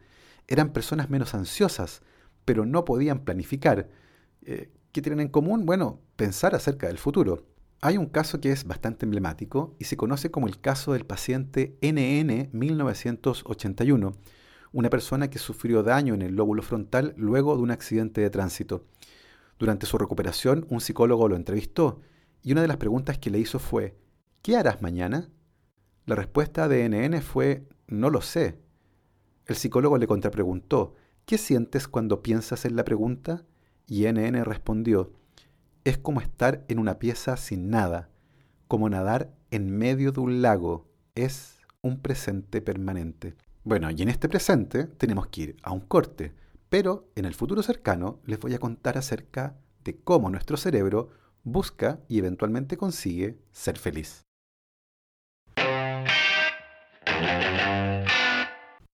Eran 0.48 0.72
personas 0.72 1.10
menos 1.10 1.34
ansiosas, 1.34 2.00
pero 2.46 2.64
no 2.64 2.86
podían 2.86 3.26
planificar. 3.26 3.90
Eh, 4.40 4.70
¿Qué 4.90 5.02
tienen 5.02 5.20
en 5.20 5.28
común? 5.28 5.66
Bueno, 5.66 6.00
pensar 6.16 6.54
acerca 6.54 6.86
del 6.86 6.96
futuro. 6.96 7.44
Hay 7.82 7.98
un 7.98 8.06
caso 8.06 8.40
que 8.40 8.52
es 8.52 8.64
bastante 8.64 9.04
emblemático 9.04 9.76
y 9.78 9.84
se 9.84 9.98
conoce 9.98 10.30
como 10.30 10.46
el 10.46 10.58
caso 10.58 10.94
del 10.94 11.04
paciente 11.04 11.76
NN 11.82 12.48
1981, 12.58 14.16
una 14.72 14.88
persona 14.88 15.28
que 15.28 15.38
sufrió 15.38 15.82
daño 15.82 16.14
en 16.14 16.22
el 16.22 16.36
lóbulo 16.36 16.62
frontal 16.62 17.12
luego 17.18 17.54
de 17.54 17.64
un 17.64 17.70
accidente 17.70 18.22
de 18.22 18.30
tránsito. 18.30 18.86
Durante 19.58 19.84
su 19.84 19.98
recuperación, 19.98 20.64
un 20.70 20.80
psicólogo 20.80 21.28
lo 21.28 21.36
entrevistó 21.36 22.00
y 22.42 22.52
una 22.52 22.62
de 22.62 22.68
las 22.68 22.78
preguntas 22.78 23.18
que 23.18 23.28
le 23.28 23.38
hizo 23.40 23.58
fue, 23.58 23.98
¿qué 24.40 24.56
harás 24.56 24.80
mañana? 24.80 25.28
La 26.10 26.16
respuesta 26.16 26.66
de 26.66 26.88
NN 26.88 27.22
fue, 27.22 27.68
no 27.86 28.10
lo 28.10 28.20
sé. 28.20 28.58
El 29.46 29.54
psicólogo 29.54 29.96
le 29.96 30.08
contrapreguntó, 30.08 30.96
¿qué 31.24 31.38
sientes 31.38 31.86
cuando 31.86 32.20
piensas 32.20 32.64
en 32.64 32.74
la 32.74 32.82
pregunta? 32.82 33.44
Y 33.86 34.10
NN 34.10 34.44
respondió, 34.44 35.12
es 35.84 35.98
como 35.98 36.20
estar 36.20 36.64
en 36.66 36.80
una 36.80 36.98
pieza 36.98 37.36
sin 37.36 37.70
nada, 37.70 38.10
como 38.66 38.90
nadar 38.90 39.32
en 39.52 39.70
medio 39.70 40.10
de 40.10 40.18
un 40.18 40.42
lago, 40.42 40.88
es 41.14 41.60
un 41.80 42.00
presente 42.00 42.60
permanente. 42.60 43.36
Bueno, 43.62 43.88
y 43.92 44.02
en 44.02 44.08
este 44.08 44.28
presente 44.28 44.86
tenemos 44.86 45.28
que 45.28 45.42
ir 45.42 45.56
a 45.62 45.70
un 45.70 45.78
corte, 45.78 46.32
pero 46.68 47.08
en 47.14 47.24
el 47.24 47.34
futuro 47.34 47.62
cercano 47.62 48.18
les 48.24 48.40
voy 48.40 48.54
a 48.54 48.58
contar 48.58 48.98
acerca 48.98 49.60
de 49.84 49.96
cómo 49.96 50.28
nuestro 50.28 50.56
cerebro 50.56 51.10
busca 51.44 52.00
y 52.08 52.18
eventualmente 52.18 52.76
consigue 52.76 53.38
ser 53.52 53.78
feliz. 53.78 54.24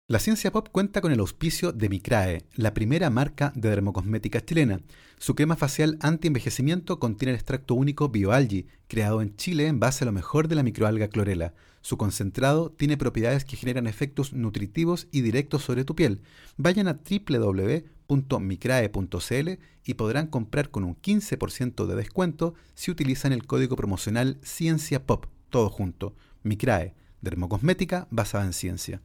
La 0.09 0.19
ciencia 0.19 0.53
pop 0.53 0.69
cuenta 0.71 1.01
con 1.01 1.11
el 1.11 1.19
auspicio 1.19 1.73
de 1.73 1.89
Micrae, 1.89 2.45
la 2.55 2.73
primera 2.73 3.09
marca 3.09 3.51
de 3.55 3.69
dermocosmética 3.69 4.39
chilena. 4.39 4.79
Su 5.17 5.35
crema 5.35 5.57
facial 5.57 5.97
anti-envejecimiento 5.99 6.97
contiene 6.97 7.31
el 7.31 7.35
extracto 7.35 7.75
único 7.75 8.07
BioAlgi, 8.07 8.67
creado 8.87 9.21
en 9.21 9.35
Chile 9.35 9.67
en 9.67 9.81
base 9.81 10.05
a 10.05 10.07
lo 10.07 10.13
mejor 10.13 10.47
de 10.47 10.55
la 10.55 10.63
microalga 10.63 11.09
clorela. 11.09 11.53
Su 11.81 11.97
concentrado 11.97 12.71
tiene 12.71 12.95
propiedades 12.95 13.43
que 13.43 13.57
generan 13.57 13.85
efectos 13.85 14.31
nutritivos 14.31 15.09
y 15.11 15.19
directos 15.21 15.63
sobre 15.63 15.83
tu 15.83 15.93
piel. 15.93 16.21
Vayan 16.55 16.87
a 16.87 17.01
www.micrae.cl 17.03 19.49
y 19.85 19.93
podrán 19.95 20.27
comprar 20.27 20.69
con 20.69 20.85
un 20.85 20.95
15% 20.95 21.85
de 21.85 21.95
descuento 21.95 22.53
si 22.75 22.91
utilizan 22.91 23.33
el 23.33 23.45
código 23.45 23.75
promocional 23.75 24.39
Ciencia 24.41 25.05
Pop, 25.05 25.25
todo 25.49 25.69
junto. 25.69 26.15
Micrae, 26.43 26.93
dermocosmética 27.21 28.07
basada 28.09 28.45
en 28.45 28.53
ciencia. 28.53 29.01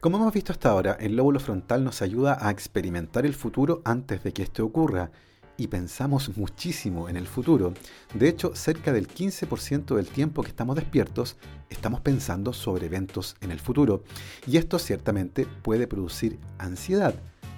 Como 0.00 0.16
hemos 0.16 0.32
visto 0.32 0.52
hasta 0.52 0.70
ahora, 0.70 0.96
el 0.98 1.14
lóbulo 1.14 1.40
frontal 1.40 1.84
nos 1.84 2.00
ayuda 2.00 2.38
a 2.40 2.50
experimentar 2.50 3.26
el 3.26 3.34
futuro 3.34 3.82
antes 3.84 4.24
de 4.24 4.32
que 4.32 4.42
esto 4.42 4.64
ocurra 4.64 5.10
y 5.58 5.66
pensamos 5.66 6.38
muchísimo 6.38 7.10
en 7.10 7.16
el 7.18 7.26
futuro. 7.26 7.74
De 8.14 8.30
hecho, 8.30 8.56
cerca 8.56 8.94
del 8.94 9.08
15% 9.08 9.94
del 9.94 10.06
tiempo 10.06 10.42
que 10.42 10.48
estamos 10.48 10.74
despiertos 10.74 11.36
estamos 11.68 12.00
pensando 12.00 12.54
sobre 12.54 12.86
eventos 12.86 13.36
en 13.42 13.50
el 13.50 13.60
futuro. 13.60 14.02
Y 14.46 14.56
esto 14.56 14.78
ciertamente 14.78 15.44
puede 15.44 15.86
producir 15.86 16.38
ansiedad, 16.56 17.14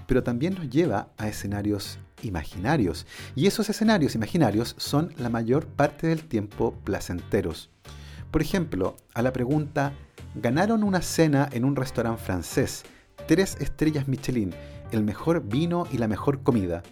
pero 0.09 0.25
también 0.25 0.55
nos 0.55 0.69
lleva 0.69 1.11
a 1.19 1.29
escenarios 1.29 2.00
imaginarios. 2.23 3.07
Y 3.35 3.47
esos 3.47 3.69
escenarios 3.69 4.14
imaginarios 4.14 4.75
son 4.79 5.12
la 5.19 5.29
mayor 5.29 5.67
parte 5.67 6.07
del 6.07 6.25
tiempo 6.25 6.75
placenteros. 6.85 7.71
Por 8.31 8.43
ejemplo, 8.43 8.97
a 9.14 9.23
la 9.23 9.33
pregunta 9.33 9.93
ganaron 10.35 10.83
una 10.83 11.02
cena 11.02 11.49
en 11.52 11.64
un 11.64 11.76
restaurante 11.76 12.23
francés, 12.23 12.85
tres 13.26 13.57
estrellas 13.61 14.09
Michelin, 14.09 14.55
el 14.91 15.02
mejor 15.02 15.43
vino 15.43 15.87
y 15.93 15.99
la 15.99 16.09
mejor 16.09 16.43
comida. 16.43 16.83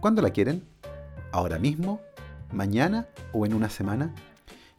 ¿Cuándo 0.00 0.22
la 0.22 0.30
quieren? 0.30 0.64
¿Ahora 1.32 1.58
mismo? 1.58 2.00
¿Mañana 2.52 3.08
o 3.32 3.46
en 3.46 3.54
una 3.54 3.68
semana? 3.68 4.14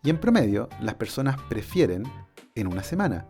Y 0.04 0.10
en 0.10 0.20
promedio, 0.20 0.70
las 0.82 0.96
personas 0.96 1.38
prefieren 1.50 2.04
en 2.56 2.68
una 2.68 2.84
semana, 2.84 3.26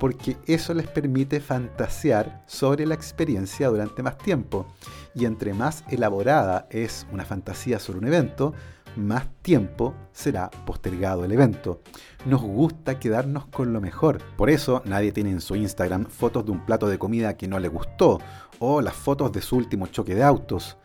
porque 0.00 0.38
eso 0.46 0.72
les 0.72 0.88
permite 0.88 1.40
fantasear 1.40 2.42
sobre 2.46 2.86
la 2.86 2.94
experiencia 2.94 3.68
durante 3.68 4.02
más 4.02 4.16
tiempo. 4.16 4.66
Y 5.14 5.26
entre 5.26 5.52
más 5.52 5.84
elaborada 5.90 6.66
es 6.70 7.06
una 7.12 7.26
fantasía 7.26 7.78
sobre 7.78 7.98
un 7.98 8.06
evento, 8.06 8.54
más 8.96 9.28
tiempo 9.42 9.94
será 10.12 10.50
postergado 10.64 11.24
el 11.26 11.32
evento. 11.32 11.82
Nos 12.24 12.40
gusta 12.40 12.98
quedarnos 12.98 13.46
con 13.46 13.74
lo 13.74 13.80
mejor. 13.82 14.22
Por 14.38 14.48
eso 14.48 14.82
nadie 14.86 15.12
tiene 15.12 15.30
en 15.30 15.42
su 15.42 15.54
Instagram 15.54 16.06
fotos 16.06 16.46
de 16.46 16.52
un 16.52 16.64
plato 16.64 16.88
de 16.88 16.98
comida 16.98 17.36
que 17.36 17.46
no 17.46 17.58
le 17.58 17.68
gustó 17.68 18.20
o 18.58 18.80
las 18.80 18.94
fotos 18.94 19.30
de 19.32 19.42
su 19.42 19.56
último 19.56 19.86
choque 19.86 20.14
de 20.14 20.22
autos. 20.22 20.78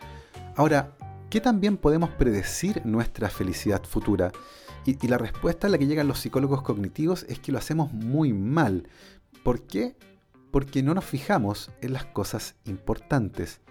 Ahora, 0.57 0.91
¿qué 1.29 1.39
también 1.39 1.77
podemos 1.77 2.09
predecir 2.09 2.85
nuestra 2.85 3.29
felicidad 3.29 3.81
futura? 3.83 4.33
Y, 4.85 5.07
la 5.07 5.17
respuesta 5.17 5.67
a 5.67 5.69
la 5.69 5.77
que 5.77 5.87
llegan 5.87 6.07
los 6.07 6.19
psicólogos 6.19 6.61
cognitivos 6.61 7.25
es 7.27 7.39
que 7.39 7.51
lo 7.51 7.57
hacemos 7.57 7.91
muy 7.91 8.33
mal. 8.33 8.87
¿Por 9.43 9.61
qué? 9.61 9.95
Porque 10.51 10.83
no 10.83 10.93
nos 10.93 11.05
fijamos 11.05 11.71
en 11.81 11.93
las 11.93 12.05
cosas 12.05 12.55
importantes. 12.65 13.61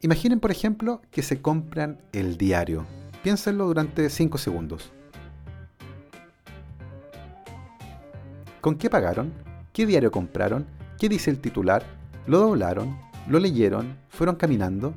Imaginen, 0.00 0.40
por 0.40 0.50
ejemplo, 0.50 1.02
que 1.10 1.22
se 1.22 1.40
compran 1.40 1.98
el 2.12 2.36
diario 2.36 2.86
Piénsenlo 3.24 3.64
durante 3.64 4.10
5 4.10 4.36
segundos. 4.36 4.92
¿Con 8.60 8.76
qué 8.76 8.90
pagaron? 8.90 9.32
¿Qué 9.72 9.86
diario 9.86 10.12
compraron? 10.12 10.66
¿Qué 10.98 11.08
dice 11.08 11.30
el 11.30 11.38
titular? 11.40 11.86
¿Lo 12.26 12.38
doblaron? 12.38 12.98
¿Lo 13.26 13.38
leyeron? 13.38 13.96
¿Fueron 14.10 14.36
caminando? 14.36 14.92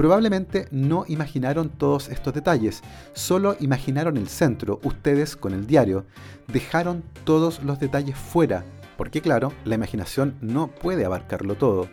Probablemente 0.00 0.66
no 0.70 1.04
imaginaron 1.08 1.68
todos 1.68 2.08
estos 2.08 2.32
detalles, 2.32 2.80
solo 3.12 3.54
imaginaron 3.60 4.16
el 4.16 4.28
centro, 4.28 4.80
ustedes 4.82 5.36
con 5.36 5.52
el 5.52 5.66
diario. 5.66 6.06
Dejaron 6.46 7.04
todos 7.24 7.62
los 7.62 7.78
detalles 7.80 8.16
fuera, 8.16 8.64
porque 8.96 9.20
claro, 9.20 9.52
la 9.66 9.74
imaginación 9.74 10.38
no 10.40 10.68
puede 10.68 11.04
abarcarlo 11.04 11.54
todo. 11.54 11.90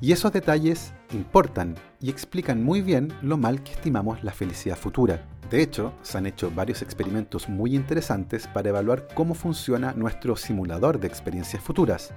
Y 0.00 0.12
esos 0.12 0.32
detalles 0.32 0.94
importan 1.12 1.74
y 2.00 2.08
explican 2.08 2.64
muy 2.64 2.80
bien 2.80 3.12
lo 3.20 3.36
mal 3.36 3.62
que 3.62 3.72
estimamos 3.72 4.24
la 4.24 4.32
felicidad 4.32 4.78
futura. 4.78 5.28
De 5.50 5.60
hecho, 5.60 5.92
se 6.00 6.16
han 6.16 6.24
hecho 6.24 6.50
varios 6.50 6.80
experimentos 6.80 7.46
muy 7.46 7.76
interesantes 7.76 8.46
para 8.46 8.70
evaluar 8.70 9.06
cómo 9.14 9.34
funciona 9.34 9.92
nuestro 9.92 10.34
simulador 10.34 10.98
de 10.98 11.08
experiencias 11.08 11.62
futuras. 11.62 12.14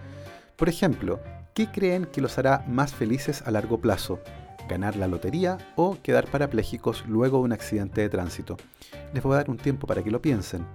Por 0.55 0.69
ejemplo, 0.69 1.19
¿qué 1.53 1.69
creen 1.69 2.05
que 2.05 2.21
los 2.21 2.37
hará 2.37 2.63
más 2.65 2.93
felices 2.93 3.43
a 3.45 3.51
largo 3.51 3.81
plazo? 3.81 4.21
¿Ganar 4.67 4.95
la 4.95 5.07
lotería 5.07 5.57
o 5.75 5.97
quedar 6.01 6.27
parapléjicos 6.27 7.03
luego 7.07 7.39
de 7.39 7.43
un 7.43 7.51
accidente 7.53 8.01
de 8.01 8.09
tránsito? 8.09 8.57
Les 9.13 9.21
voy 9.21 9.33
a 9.33 9.37
dar 9.37 9.49
un 9.49 9.57
tiempo 9.57 9.87
para 9.87 10.03
que 10.03 10.11
lo 10.11 10.21
piensen. 10.21 10.65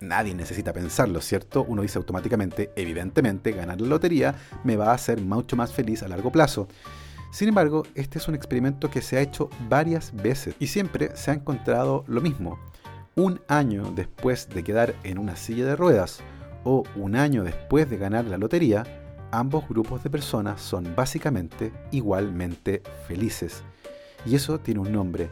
Nadie 0.00 0.34
necesita 0.34 0.72
pensarlo, 0.72 1.20
¿cierto? 1.20 1.64
Uno 1.68 1.82
dice 1.82 1.98
automáticamente, 1.98 2.72
evidentemente, 2.74 3.52
ganar 3.52 3.80
la 3.80 3.86
lotería 3.86 4.34
me 4.64 4.76
va 4.76 4.90
a 4.90 4.94
hacer 4.94 5.20
mucho 5.20 5.54
más 5.54 5.72
feliz 5.72 6.02
a 6.02 6.08
largo 6.08 6.32
plazo. 6.32 6.66
Sin 7.30 7.48
embargo, 7.48 7.84
este 7.94 8.18
es 8.18 8.26
un 8.26 8.34
experimento 8.34 8.90
que 8.90 9.00
se 9.00 9.16
ha 9.16 9.20
hecho 9.20 9.48
varias 9.68 10.12
veces 10.14 10.56
y 10.58 10.66
siempre 10.66 11.16
se 11.16 11.30
ha 11.30 11.34
encontrado 11.34 12.04
lo 12.08 12.20
mismo. 12.20 12.58
Un 13.14 13.40
año 13.46 13.92
después 13.94 14.48
de 14.48 14.64
quedar 14.64 14.94
en 15.04 15.18
una 15.18 15.36
silla 15.36 15.64
de 15.66 15.76
ruedas 15.76 16.20
o 16.64 16.82
un 16.96 17.14
año 17.14 17.44
después 17.44 17.88
de 17.88 17.96
ganar 17.96 18.24
la 18.24 18.38
lotería, 18.38 19.11
ambos 19.32 19.68
grupos 19.68 20.04
de 20.04 20.10
personas 20.10 20.60
son 20.60 20.94
básicamente 20.94 21.72
igualmente 21.90 22.82
felices. 23.08 23.64
Y 24.24 24.36
eso 24.36 24.60
tiene 24.60 24.80
un 24.80 24.92
nombre, 24.92 25.30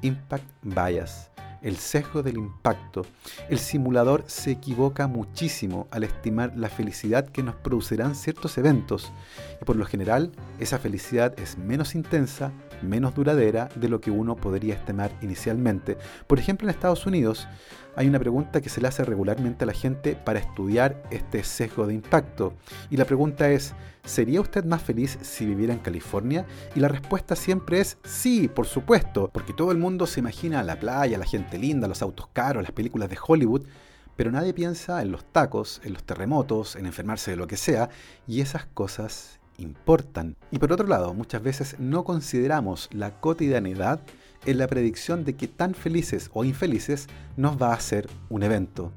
Impact 0.00 0.46
Bias 0.62 1.28
el 1.62 1.76
sesgo 1.76 2.22
del 2.22 2.36
impacto. 2.36 3.06
El 3.48 3.58
simulador 3.58 4.24
se 4.26 4.52
equivoca 4.52 5.06
muchísimo 5.06 5.88
al 5.90 6.04
estimar 6.04 6.56
la 6.56 6.68
felicidad 6.68 7.28
que 7.28 7.42
nos 7.42 7.56
producirán 7.56 8.14
ciertos 8.14 8.58
eventos 8.58 9.12
y 9.60 9.64
por 9.64 9.76
lo 9.76 9.84
general 9.84 10.32
esa 10.58 10.78
felicidad 10.78 11.38
es 11.38 11.58
menos 11.58 11.94
intensa, 11.94 12.52
menos 12.82 13.14
duradera 13.14 13.68
de 13.74 13.88
lo 13.88 14.00
que 14.00 14.10
uno 14.10 14.36
podría 14.36 14.74
estimar 14.74 15.10
inicialmente. 15.22 15.96
Por 16.26 16.38
ejemplo, 16.38 16.66
en 16.66 16.74
Estados 16.74 17.06
Unidos 17.06 17.48
hay 17.96 18.06
una 18.06 18.20
pregunta 18.20 18.60
que 18.60 18.68
se 18.68 18.80
le 18.80 18.86
hace 18.86 19.04
regularmente 19.04 19.64
a 19.64 19.66
la 19.66 19.72
gente 19.72 20.14
para 20.14 20.38
estudiar 20.38 21.02
este 21.10 21.42
sesgo 21.42 21.86
de 21.86 21.94
impacto. 21.94 22.54
Y 22.90 22.96
la 22.96 23.04
pregunta 23.04 23.50
es, 23.50 23.74
¿sería 24.04 24.40
usted 24.40 24.64
más 24.64 24.82
feliz 24.82 25.18
si 25.22 25.44
viviera 25.46 25.72
en 25.72 25.80
California? 25.80 26.46
Y 26.76 26.80
la 26.80 26.86
respuesta 26.86 27.34
siempre 27.34 27.80
es 27.80 27.98
sí, 28.04 28.46
por 28.46 28.66
supuesto, 28.66 29.30
porque 29.32 29.52
todo 29.52 29.72
el 29.72 29.78
mundo 29.78 30.06
se 30.06 30.20
imagina 30.20 30.62
la 30.62 30.78
playa, 30.78 31.18
la 31.18 31.26
gente 31.26 31.58
linda, 31.58 31.88
los 31.88 32.02
autos 32.02 32.28
caros, 32.32 32.62
las 32.62 32.72
películas 32.72 33.10
de 33.10 33.18
Hollywood, 33.20 33.66
pero 34.14 34.30
nadie 34.30 34.54
piensa 34.54 35.02
en 35.02 35.10
los 35.10 35.24
tacos, 35.24 35.80
en 35.84 35.92
los 35.92 36.04
terremotos, 36.04 36.76
en 36.76 36.86
enfermarse 36.86 37.32
de 37.32 37.36
lo 37.36 37.46
que 37.46 37.56
sea, 37.56 37.88
y 38.26 38.40
esas 38.40 38.66
cosas 38.66 39.37
importan. 39.58 40.36
Y 40.50 40.58
por 40.58 40.72
otro 40.72 40.86
lado, 40.86 41.12
muchas 41.12 41.42
veces 41.42 41.76
no 41.78 42.04
consideramos 42.04 42.88
la 42.92 43.20
cotidianidad 43.20 44.00
en 44.46 44.58
la 44.58 44.66
predicción 44.66 45.24
de 45.24 45.34
que 45.34 45.48
tan 45.48 45.74
felices 45.74 46.30
o 46.32 46.44
infelices 46.44 47.08
nos 47.36 47.60
va 47.60 47.72
a 47.72 47.76
hacer 47.76 48.08
un 48.30 48.42
evento. 48.42 48.92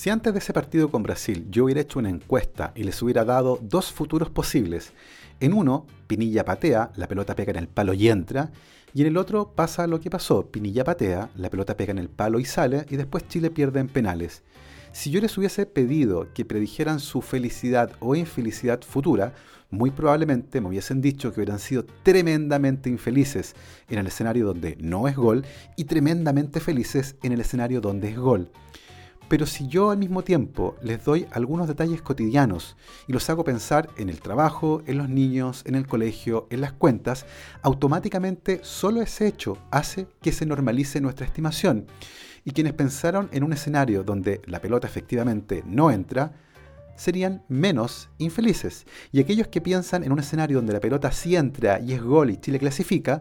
Si 0.00 0.08
antes 0.08 0.32
de 0.32 0.38
ese 0.38 0.54
partido 0.54 0.90
con 0.90 1.02
Brasil 1.02 1.46
yo 1.50 1.66
hubiera 1.66 1.82
hecho 1.82 1.98
una 1.98 2.08
encuesta 2.08 2.72
y 2.74 2.84
les 2.84 3.02
hubiera 3.02 3.22
dado 3.22 3.58
dos 3.60 3.92
futuros 3.92 4.30
posibles, 4.30 4.94
en 5.40 5.52
uno 5.52 5.86
Pinilla 6.06 6.42
patea, 6.42 6.90
la 6.96 7.06
pelota 7.06 7.36
pega 7.36 7.50
en 7.50 7.58
el 7.58 7.68
palo 7.68 7.92
y 7.92 8.08
entra, 8.08 8.50
y 8.94 9.02
en 9.02 9.08
el 9.08 9.18
otro 9.18 9.52
pasa 9.54 9.86
lo 9.86 10.00
que 10.00 10.08
pasó, 10.08 10.46
Pinilla 10.46 10.84
patea, 10.84 11.28
la 11.36 11.50
pelota 11.50 11.76
pega 11.76 11.90
en 11.90 11.98
el 11.98 12.08
palo 12.08 12.40
y 12.40 12.46
sale, 12.46 12.86
y 12.88 12.96
después 12.96 13.28
Chile 13.28 13.50
pierde 13.50 13.80
en 13.80 13.88
penales. 13.88 14.42
Si 14.90 15.10
yo 15.10 15.20
les 15.20 15.36
hubiese 15.36 15.66
pedido 15.66 16.28
que 16.32 16.46
predijeran 16.46 16.98
su 16.98 17.20
felicidad 17.20 17.92
o 18.00 18.14
infelicidad 18.14 18.80
futura, 18.80 19.34
muy 19.68 19.90
probablemente 19.90 20.62
me 20.62 20.68
hubiesen 20.68 21.02
dicho 21.02 21.30
que 21.30 21.40
hubieran 21.40 21.58
sido 21.58 21.84
tremendamente 21.84 22.88
infelices 22.88 23.54
en 23.90 23.98
el 23.98 24.06
escenario 24.06 24.46
donde 24.46 24.78
no 24.80 25.08
es 25.08 25.16
gol 25.16 25.44
y 25.76 25.84
tremendamente 25.84 26.58
felices 26.58 27.16
en 27.22 27.32
el 27.32 27.40
escenario 27.42 27.82
donde 27.82 28.08
es 28.08 28.16
gol. 28.16 28.50
Pero 29.30 29.46
si 29.46 29.68
yo 29.68 29.92
al 29.92 29.98
mismo 29.98 30.24
tiempo 30.24 30.74
les 30.82 31.04
doy 31.04 31.24
algunos 31.30 31.68
detalles 31.68 32.02
cotidianos 32.02 32.76
y 33.06 33.12
los 33.12 33.30
hago 33.30 33.44
pensar 33.44 33.88
en 33.96 34.08
el 34.08 34.20
trabajo, 34.20 34.82
en 34.86 34.98
los 34.98 35.08
niños, 35.08 35.62
en 35.66 35.76
el 35.76 35.86
colegio, 35.86 36.48
en 36.50 36.60
las 36.60 36.72
cuentas, 36.72 37.26
automáticamente 37.62 38.58
solo 38.64 39.00
ese 39.00 39.28
hecho 39.28 39.56
hace 39.70 40.08
que 40.20 40.32
se 40.32 40.46
normalice 40.46 41.00
nuestra 41.00 41.26
estimación. 41.26 41.86
Y 42.44 42.50
quienes 42.50 42.72
pensaron 42.72 43.28
en 43.30 43.44
un 43.44 43.52
escenario 43.52 44.02
donde 44.02 44.42
la 44.46 44.60
pelota 44.60 44.88
efectivamente 44.88 45.62
no 45.64 45.92
entra, 45.92 46.32
serían 46.96 47.44
menos 47.46 48.08
infelices. 48.18 48.84
Y 49.12 49.20
aquellos 49.20 49.46
que 49.46 49.60
piensan 49.60 50.02
en 50.02 50.10
un 50.10 50.18
escenario 50.18 50.56
donde 50.56 50.72
la 50.72 50.80
pelota 50.80 51.12
sí 51.12 51.36
entra 51.36 51.78
y 51.78 51.92
es 51.92 52.02
gol 52.02 52.30
y 52.30 52.36
Chile 52.36 52.58
clasifica, 52.58 53.20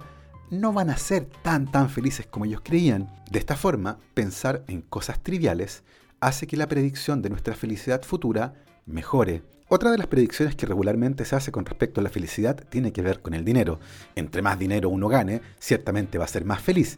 no 0.50 0.74
van 0.74 0.90
a 0.90 0.98
ser 0.98 1.28
tan 1.44 1.72
tan 1.72 1.88
felices 1.88 2.26
como 2.26 2.46
ellos 2.46 2.62
creían. 2.64 3.14
De 3.30 3.38
esta 3.38 3.56
forma, 3.56 4.00
pensar 4.16 4.64
en 4.68 4.82
cosas 4.82 5.20
triviales 5.22 5.84
hace 6.22 6.48
que 6.48 6.58
la 6.58 6.68
predicción 6.68 7.22
de 7.22 7.30
nuestra 7.30 7.56
felicidad 7.56 8.04
futura 8.04 8.54
mejore. 8.86 9.44
Otra 9.68 9.92
de 9.92 9.98
las 9.98 10.08
predicciones 10.08 10.56
que 10.56 10.66
regularmente 10.66 11.26
se 11.26 11.36
hace 11.36 11.52
con 11.52 11.66
respecto 11.66 12.02
a 12.02 12.04
la 12.04 12.10
felicidad 12.10 12.56
tiene 12.70 12.92
que 12.92 13.04
ver 13.04 13.22
con 13.22 13.34
el 13.34 13.46
dinero. 13.46 13.80
Entre 14.16 14.42
más 14.42 14.58
dinero 14.58 14.90
uno 14.90 15.08
gane, 15.08 15.42
ciertamente 15.60 16.18
va 16.18 16.26
a 16.26 16.30
ser 16.30 16.44
más 16.44 16.62
feliz. 16.62 16.98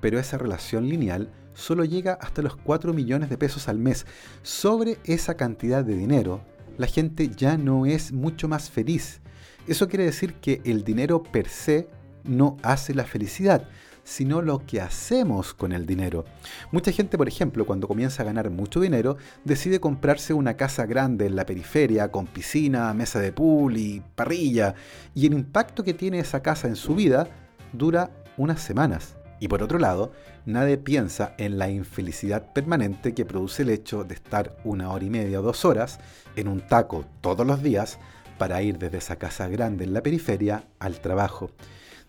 Pero 0.00 0.18
esa 0.18 0.36
relación 0.36 0.88
lineal 0.88 1.30
solo 1.54 1.84
llega 1.84 2.14
hasta 2.14 2.42
los 2.42 2.56
4 2.56 2.92
millones 2.92 3.30
de 3.30 3.38
pesos 3.38 3.68
al 3.68 3.78
mes. 3.78 4.06
Sobre 4.42 4.98
esa 5.04 5.36
cantidad 5.36 5.84
de 5.84 5.96
dinero, 5.96 6.42
la 6.78 6.88
gente 6.88 7.28
ya 7.28 7.56
no 7.56 7.86
es 7.86 8.12
mucho 8.12 8.48
más 8.48 8.70
feliz. 8.70 9.20
Eso 9.68 9.88
quiere 9.88 10.04
decir 10.04 10.34
que 10.34 10.60
el 10.64 10.82
dinero 10.82 11.22
per 11.22 11.48
se 11.48 11.88
no 12.24 12.56
hace 12.62 12.94
la 12.94 13.04
felicidad, 13.04 13.68
sino 14.04 14.42
lo 14.42 14.64
que 14.64 14.80
hacemos 14.80 15.54
con 15.54 15.72
el 15.72 15.86
dinero. 15.86 16.24
Mucha 16.70 16.92
gente, 16.92 17.18
por 17.18 17.26
ejemplo, 17.26 17.66
cuando 17.66 17.88
comienza 17.88 18.22
a 18.22 18.26
ganar 18.26 18.50
mucho 18.50 18.80
dinero, 18.80 19.16
decide 19.44 19.80
comprarse 19.80 20.34
una 20.34 20.54
casa 20.54 20.86
grande 20.86 21.26
en 21.26 21.36
la 21.36 21.46
periferia, 21.46 22.12
con 22.12 22.26
piscina, 22.26 22.94
mesa 22.94 23.18
de 23.18 23.32
pool 23.32 23.76
y 23.76 24.02
parrilla, 24.14 24.74
y 25.14 25.26
el 25.26 25.32
impacto 25.32 25.82
que 25.82 25.94
tiene 25.94 26.18
esa 26.18 26.42
casa 26.42 26.68
en 26.68 26.76
su 26.76 26.94
vida 26.94 27.28
dura 27.72 28.10
unas 28.36 28.60
semanas. 28.60 29.16
Y 29.40 29.48
por 29.48 29.62
otro 29.62 29.78
lado, 29.78 30.12
nadie 30.46 30.78
piensa 30.78 31.34
en 31.38 31.58
la 31.58 31.68
infelicidad 31.68 32.52
permanente 32.52 33.14
que 33.14 33.24
produce 33.24 33.62
el 33.62 33.70
hecho 33.70 34.04
de 34.04 34.14
estar 34.14 34.56
una 34.64 34.90
hora 34.90 35.04
y 35.04 35.10
media 35.10 35.40
o 35.40 35.42
dos 35.42 35.64
horas 35.64 35.98
en 36.36 36.48
un 36.48 36.60
taco 36.60 37.04
todos 37.20 37.46
los 37.46 37.62
días 37.62 37.98
para 38.38 38.62
ir 38.62 38.78
desde 38.78 38.98
esa 38.98 39.16
casa 39.16 39.48
grande 39.48 39.84
en 39.84 39.92
la 39.92 40.02
periferia 40.02 40.64
al 40.78 41.00
trabajo. 41.00 41.50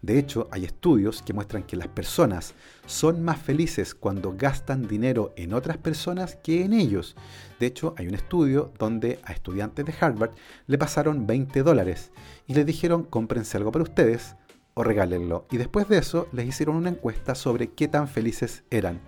De 0.05 0.19
hecho, 0.19 0.47
hay 0.51 0.65
estudios 0.65 1.23
que 1.23 1.33
muestran 1.33 1.63
que 1.63 1.75
las 1.75 1.87
personas 1.87 2.53
son 2.85 3.23
más 3.23 3.39
felices 3.39 3.95
cuando 3.95 4.35
gastan 4.37 4.87
dinero 4.87 5.33
en 5.35 5.51
otras 5.51 5.77
personas 5.77 6.35
que 6.35 6.63
en 6.63 6.73
ellos. 6.73 7.15
De 7.59 7.65
hecho, 7.65 7.95
hay 7.97 8.05
un 8.07 8.13
estudio 8.13 8.71
donde 8.77 9.17
a 9.23 9.33
estudiantes 9.33 9.83
de 9.83 9.95
Harvard 9.99 10.35
le 10.67 10.77
pasaron 10.77 11.25
20 11.25 11.63
dólares 11.63 12.11
y 12.45 12.53
les 12.53 12.67
dijeron 12.67 13.01
cómprense 13.01 13.57
algo 13.57 13.71
para 13.71 13.81
ustedes 13.81 14.35
o 14.75 14.83
regálenlo. 14.83 15.47
Y 15.49 15.57
después 15.57 15.89
de 15.89 15.97
eso 15.97 16.27
les 16.31 16.45
hicieron 16.45 16.75
una 16.75 16.89
encuesta 16.89 17.33
sobre 17.33 17.71
qué 17.71 17.87
tan 17.87 18.07
felices 18.07 18.63
eran. 18.69 19.01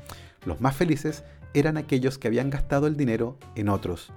Los 0.45 0.61
más 0.61 0.75
felices 0.75 1.23
eran 1.53 1.77
aquellos 1.77 2.17
que 2.17 2.27
habían 2.27 2.49
gastado 2.49 2.87
el 2.87 2.97
dinero 2.97 3.37
en 3.53 3.69
otros. 3.69 4.11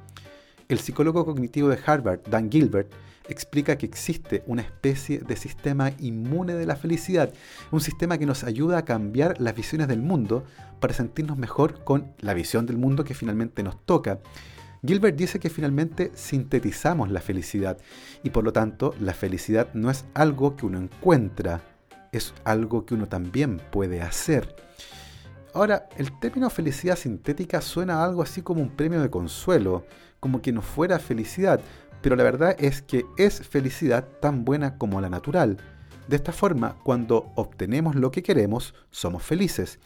El 0.69 0.79
psicólogo 0.79 1.27
cognitivo 1.27 1.69
de 1.69 1.79
Harvard, 1.85 2.21
Dan 2.31 2.51
Gilbert, 2.51 2.91
explica 3.33 3.77
que 3.77 3.87
existe 3.87 4.43
una 4.47 4.63
especie 4.63 5.19
de 5.21 5.37
sistema 5.37 5.93
inmune 5.99 6.55
de 6.55 6.67
la 6.67 6.77
felicidad, 6.77 7.33
un 7.71 7.81
sistema 7.81 8.19
que 8.19 8.27
nos 8.27 8.45
ayuda 8.45 8.79
a 8.79 8.85
cambiar 8.85 9.41
las 9.41 9.55
visiones 9.55 9.89
del 9.89 10.01
mundo 10.01 10.45
para 10.81 10.95
sentirnos 10.95 11.39
mejor 11.39 11.85
con 11.85 12.13
la 12.21 12.35
visión 12.35 12.67
del 12.67 12.79
mundo 12.79 13.05
que 13.05 13.15
finalmente 13.15 13.63
nos 13.63 13.85
toca. 13.85 14.19
Gilbert 14.85 15.17
dice 15.17 15.39
que 15.39 15.51
finalmente 15.51 16.11
sintetizamos 16.15 17.11
la 17.11 17.21
felicidad 17.21 17.79
y 18.23 18.31
por 18.31 18.45
lo 18.45 18.53
tanto 18.53 18.95
la 18.99 19.13
felicidad 19.13 19.69
no 19.75 19.91
es 19.91 20.07
algo 20.15 20.57
que 20.57 20.67
uno 20.67 20.79
encuentra, 20.79 21.61
es 22.13 22.33
algo 22.45 22.87
que 22.87 22.95
uno 22.95 23.07
también 23.07 23.61
puede 23.71 24.01
hacer. 24.01 24.57
Ahora, 25.53 25.89
el 25.97 26.17
término 26.19 26.49
felicidad 26.49 26.97
sintética 26.97 27.61
suena 27.61 28.05
algo 28.05 28.23
así 28.23 28.41
como 28.41 28.63
un 28.63 28.71
premio 28.71 29.03
de 29.03 29.11
consuelo, 29.11 29.85
como 30.21 30.41
que 30.41 30.53
no 30.53 30.63
fuera 30.63 30.99
felicidad, 30.99 31.61
pero 32.03 32.17
la 32.17 32.25
verdad 32.25 32.57
es 32.59 32.83
que 32.83 33.05
es 33.17 33.47
felicidad 33.47 34.07
tan 34.21 34.45
buena 34.45 34.79
como 34.79 35.01
la 35.01 35.11
natural. 35.11 35.59
De 36.09 36.17
esta 36.17 36.33
forma, 36.33 36.77
cuando 36.83 37.31
obtenemos 37.37 37.95
lo 37.95 38.11
que 38.11 38.23
queremos, 38.23 38.75
somos 38.91 39.23
felices. 39.23 39.79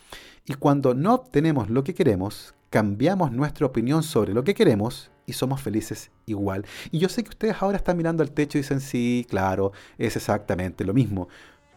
Y 0.46 0.54
cuando 0.54 0.94
no 0.94 1.14
obtenemos 1.14 1.70
lo 1.70 1.84
que 1.84 1.94
queremos, 1.94 2.54
cambiamos 2.70 3.32
nuestra 3.32 3.66
opinión 3.66 4.02
sobre 4.02 4.32
lo 4.32 4.44
que 4.44 4.54
queremos 4.54 5.10
y 5.26 5.32
somos 5.32 5.60
felices 5.60 6.10
igual. 6.26 6.66
Y 6.90 6.98
yo 6.98 7.08
sé 7.08 7.22
que 7.22 7.30
ustedes 7.30 7.56
ahora 7.60 7.76
están 7.76 7.96
mirando 7.96 8.22
al 8.22 8.32
techo 8.32 8.58
y 8.58 8.62
dicen, 8.62 8.80
sí, 8.80 9.26
claro, 9.28 9.72
es 9.98 10.16
exactamente 10.16 10.84
lo 10.84 10.94
mismo. 10.94 11.28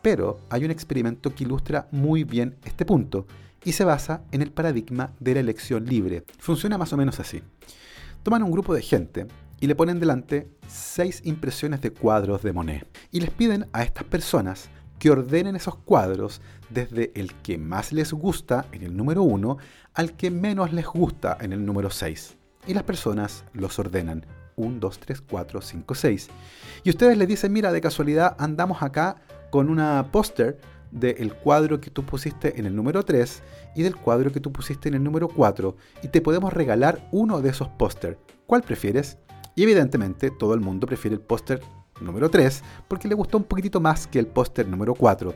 Pero 0.01 0.39
hay 0.49 0.65
un 0.65 0.71
experimento 0.71 1.33
que 1.33 1.43
ilustra 1.43 1.87
muy 1.91 2.23
bien 2.23 2.55
este 2.63 2.85
punto 2.85 3.27
y 3.63 3.73
se 3.73 3.83
basa 3.83 4.21
en 4.31 4.41
el 4.41 4.51
paradigma 4.51 5.11
de 5.19 5.33
la 5.33 5.39
elección 5.41 5.85
libre. 5.85 6.23
Funciona 6.39 6.77
más 6.77 6.93
o 6.93 6.97
menos 6.97 7.19
así. 7.19 7.41
Toman 8.23 8.43
un 8.43 8.51
grupo 8.51 8.73
de 8.73 8.81
gente 8.81 9.27
y 9.59 9.67
le 9.67 9.75
ponen 9.75 9.99
delante 9.99 10.49
seis 10.67 11.21
impresiones 11.23 11.81
de 11.81 11.91
cuadros 11.91 12.43
de 12.43 12.53
Monet 12.53 12.87
y 13.11 13.19
les 13.21 13.31
piden 13.31 13.67
a 13.73 13.83
estas 13.83 14.03
personas 14.03 14.69
que 14.99 15.11
ordenen 15.11 15.55
esos 15.55 15.75
cuadros 15.75 16.41
desde 16.69 17.11
el 17.15 17.33
que 17.35 17.57
más 17.57 17.91
les 17.91 18.13
gusta 18.13 18.65
en 18.71 18.83
el 18.83 18.95
número 18.95 19.23
1 19.23 19.57
al 19.93 20.13
que 20.13 20.31
menos 20.31 20.73
les 20.73 20.85
gusta 20.85 21.37
en 21.39 21.53
el 21.53 21.65
número 21.65 21.89
6 21.89 22.37
y 22.67 22.73
las 22.73 22.83
personas 22.83 23.45
los 23.53 23.79
ordenan. 23.79 24.25
1, 24.57 24.79
2, 24.79 24.99
3, 24.99 25.21
4, 25.21 25.61
5, 25.61 25.95
6. 25.95 26.29
Y 26.83 26.89
ustedes 26.89 27.15
les 27.15 27.27
dicen, 27.27 27.53
mira, 27.53 27.71
de 27.71 27.79
casualidad 27.79 28.35
andamos 28.39 28.81
acá 28.81 29.17
con 29.51 29.69
una 29.69 30.11
póster 30.11 30.59
del 30.91 31.33
cuadro 31.35 31.79
que 31.79 31.91
tú 31.91 32.03
pusiste 32.03 32.59
en 32.59 32.65
el 32.65 32.75
número 32.75 33.03
3 33.03 33.43
y 33.75 33.83
del 33.83 33.95
cuadro 33.95 34.31
que 34.31 34.39
tú 34.39 34.51
pusiste 34.51 34.89
en 34.89 34.95
el 34.95 35.03
número 35.03 35.27
4 35.27 35.75
y 36.01 36.07
te 36.07 36.21
podemos 36.21 36.53
regalar 36.53 37.07
uno 37.11 37.41
de 37.41 37.49
esos 37.49 37.67
póster. 37.67 38.17
¿Cuál 38.47 38.63
prefieres? 38.63 39.17
Y 39.57 39.63
evidentemente 39.63 40.29
todo 40.29 40.53
el 40.53 40.61
mundo 40.61 40.85
prefiere 40.85 41.15
el 41.15 41.19
póster 41.19 41.59
número 41.99 42.29
3 42.29 42.61
porque 42.87 43.07
le 43.07 43.15
gustó 43.15 43.39
un 43.39 43.43
poquitito 43.43 43.81
más 43.81 44.05
que 44.05 44.19
el 44.19 44.27
póster 44.27 44.67
número 44.67 44.93
4. 44.93 45.33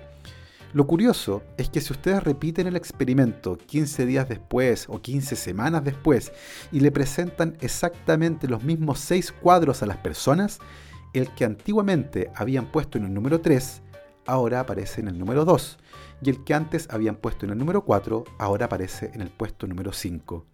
Lo 0.74 0.86
curioso 0.86 1.42
es 1.58 1.70
que 1.72 1.82
si 1.82 1.92
ustedes 1.92 2.24
repiten 2.24 2.68
el 2.68 2.76
experimento 2.76 3.58
15 3.58 4.06
días 4.06 4.30
después 4.30 4.86
o 4.90 5.02
15 5.02 5.36
semanas 5.36 5.84
después 5.84 6.32
y 6.72 6.82
le 6.82 6.92
presentan 6.92 7.58
exactamente 7.62 8.48
los 8.48 8.64
mismos 8.64 9.00
6 9.00 9.32
cuadros 9.42 9.82
a 9.82 9.88
las 9.88 9.98
personas, 9.98 10.60
el 11.14 11.34
que 11.34 11.44
antiguamente 11.44 12.30
habían 12.36 12.72
puesto 12.72 13.00
en 13.00 13.06
el 13.06 13.14
número 13.16 13.42
3 13.42 13.82
ahora 14.28 14.60
aparece 14.60 15.02
en 15.02 15.08
el 15.08 15.18
número 15.18 15.46
2 15.46 15.80
y 16.22 16.30
el 16.30 16.44
que 16.44 16.54
antes 16.54 16.88
habían 16.92 17.16
puesto 17.16 17.48
en 17.48 17.54
el 17.54 17.58
número 17.58 17.84
4 17.84 18.24
ahora 18.38 18.66
aparece 18.68 19.10
en 19.16 19.22
el 19.22 19.32
puesto 19.32 19.66
número 19.66 19.92
5. 19.92 20.46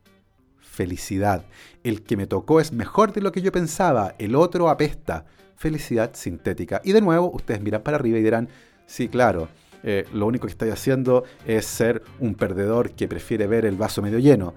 Felicidad. 0.77 1.43
El 1.83 2.03
que 2.03 2.15
me 2.15 2.27
tocó 2.27 2.61
es 2.61 2.71
mejor 2.71 3.11
de 3.11 3.21
lo 3.21 3.31
que 3.31 3.41
yo 3.41 3.51
pensaba, 3.51 4.13
el 4.19 4.35
otro 4.35 4.69
apesta. 4.69 5.25
Felicidad 5.55 6.11
sintética. 6.13 6.81
Y 6.83 6.91
de 6.91 7.01
nuevo 7.01 7.31
ustedes 7.31 7.61
miran 7.61 7.81
para 7.81 7.97
arriba 7.97 8.19
y 8.19 8.21
dirán, 8.21 8.47
sí, 8.85 9.09
claro, 9.09 9.49
eh, 9.81 10.05
lo 10.13 10.27
único 10.27 10.45
que 10.45 10.51
estáis 10.51 10.71
haciendo 10.71 11.23
es 11.47 11.65
ser 11.65 12.03
un 12.19 12.35
perdedor 12.35 12.91
que 12.91 13.07
prefiere 13.07 13.47
ver 13.47 13.65
el 13.65 13.75
vaso 13.75 14.03
medio 14.03 14.19
lleno. 14.19 14.53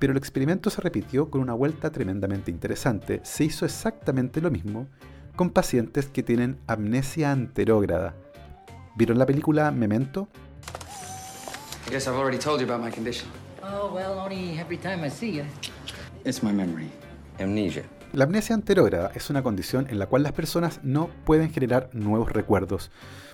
Pero 0.00 0.10
el 0.10 0.16
experimento 0.16 0.70
se 0.70 0.80
repitió 0.80 1.30
con 1.30 1.40
una 1.40 1.54
vuelta 1.54 1.92
tremendamente 1.92 2.50
interesante. 2.50 3.20
Se 3.22 3.44
hizo 3.44 3.64
exactamente 3.64 4.40
lo 4.40 4.50
mismo 4.50 4.88
con 5.36 5.50
pacientes 5.50 6.06
que 6.06 6.24
tienen 6.24 6.58
amnesia 6.66 7.30
anterógrada. 7.30 8.16
¿Vieron 8.96 9.20
la 9.20 9.26
película 9.26 9.70
Memento? 9.70 10.26
Oh, 13.68 13.90
well, 13.92 14.18
only 14.18 14.58
every 14.58 14.78
time 14.78 15.04
I 15.04 15.10
see 15.10 15.32
you. 15.32 15.44
It's 16.24 16.42
my 16.42 16.52
memory. 16.52 16.88
Amnesia. 17.38 17.84
La 18.12 18.24
amnesia 18.24 18.54
anterógrada 18.54 19.10
es 19.14 19.28
una 19.28 19.42
condición 19.42 19.88
en 19.90 19.98
la 19.98 20.06
cual 20.06 20.22
las 20.22 20.32
personas 20.32 20.80
no 20.82 21.10
pueden 21.24 21.50
generar 21.50 21.90
nuevos 21.92 22.32
recuerdos. 22.32 22.90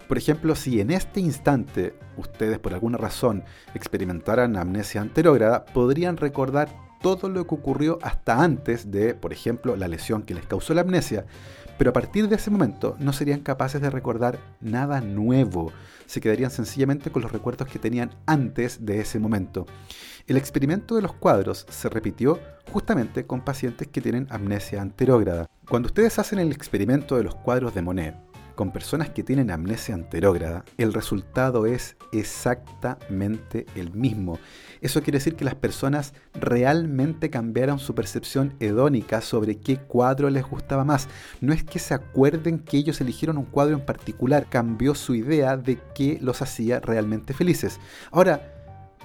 Por 0.08 0.18
ejemplo, 0.18 0.54
si 0.54 0.80
en 0.80 0.90
este 0.90 1.20
instante 1.20 1.94
ustedes 2.16 2.58
por 2.58 2.72
alguna 2.72 2.98
razón 2.98 3.44
experimentaran 3.74 4.56
amnesia 4.56 5.00
anterógrada, 5.00 5.64
podrían 5.66 6.16
recordar 6.16 6.68
todo 7.02 7.28
lo 7.28 7.46
que 7.46 7.54
ocurrió 7.54 7.98
hasta 8.00 8.42
antes 8.42 8.90
de, 8.90 9.14
por 9.14 9.32
ejemplo, 9.32 9.76
la 9.76 9.88
lesión 9.88 10.22
que 10.22 10.34
les 10.34 10.46
causó 10.46 10.72
la 10.72 10.80
amnesia, 10.80 11.26
pero 11.82 11.90
a 11.90 11.94
partir 11.94 12.28
de 12.28 12.36
ese 12.36 12.48
momento 12.48 12.94
no 13.00 13.12
serían 13.12 13.40
capaces 13.40 13.80
de 13.80 13.90
recordar 13.90 14.38
nada 14.60 15.00
nuevo, 15.00 15.72
se 16.06 16.20
quedarían 16.20 16.52
sencillamente 16.52 17.10
con 17.10 17.22
los 17.22 17.32
recuerdos 17.32 17.66
que 17.66 17.80
tenían 17.80 18.14
antes 18.24 18.86
de 18.86 19.00
ese 19.00 19.18
momento. 19.18 19.66
El 20.28 20.36
experimento 20.36 20.94
de 20.94 21.02
los 21.02 21.12
cuadros 21.12 21.66
se 21.68 21.88
repitió 21.88 22.38
justamente 22.70 23.26
con 23.26 23.40
pacientes 23.40 23.88
que 23.88 24.00
tienen 24.00 24.28
amnesia 24.30 24.80
anterógrada. 24.80 25.48
Cuando 25.68 25.88
ustedes 25.88 26.20
hacen 26.20 26.38
el 26.38 26.52
experimento 26.52 27.16
de 27.16 27.24
los 27.24 27.34
cuadros 27.34 27.74
de 27.74 27.82
Monet, 27.82 28.14
con 28.62 28.70
personas 28.70 29.10
que 29.10 29.24
tienen 29.24 29.50
amnesia 29.50 29.92
anterógrada, 29.92 30.64
el 30.78 30.92
resultado 30.92 31.66
es 31.66 31.96
exactamente 32.12 33.66
el 33.74 33.92
mismo. 33.92 34.38
Eso 34.80 35.02
quiere 35.02 35.18
decir 35.18 35.34
que 35.34 35.44
las 35.44 35.56
personas 35.56 36.14
realmente 36.32 37.28
cambiaron 37.28 37.80
su 37.80 37.96
percepción 37.96 38.54
hedónica 38.60 39.20
sobre 39.20 39.56
qué 39.56 39.78
cuadro 39.78 40.30
les 40.30 40.44
gustaba 40.48 40.84
más. 40.84 41.08
No 41.40 41.52
es 41.52 41.64
que 41.64 41.80
se 41.80 41.92
acuerden 41.92 42.60
que 42.60 42.76
ellos 42.76 43.00
eligieron 43.00 43.36
un 43.36 43.46
cuadro 43.46 43.74
en 43.74 43.84
particular, 43.84 44.46
cambió 44.48 44.94
su 44.94 45.16
idea 45.16 45.56
de 45.56 45.80
qué 45.92 46.18
los 46.20 46.40
hacía 46.40 46.78
realmente 46.78 47.34
felices. 47.34 47.80
Ahora, 48.12 48.54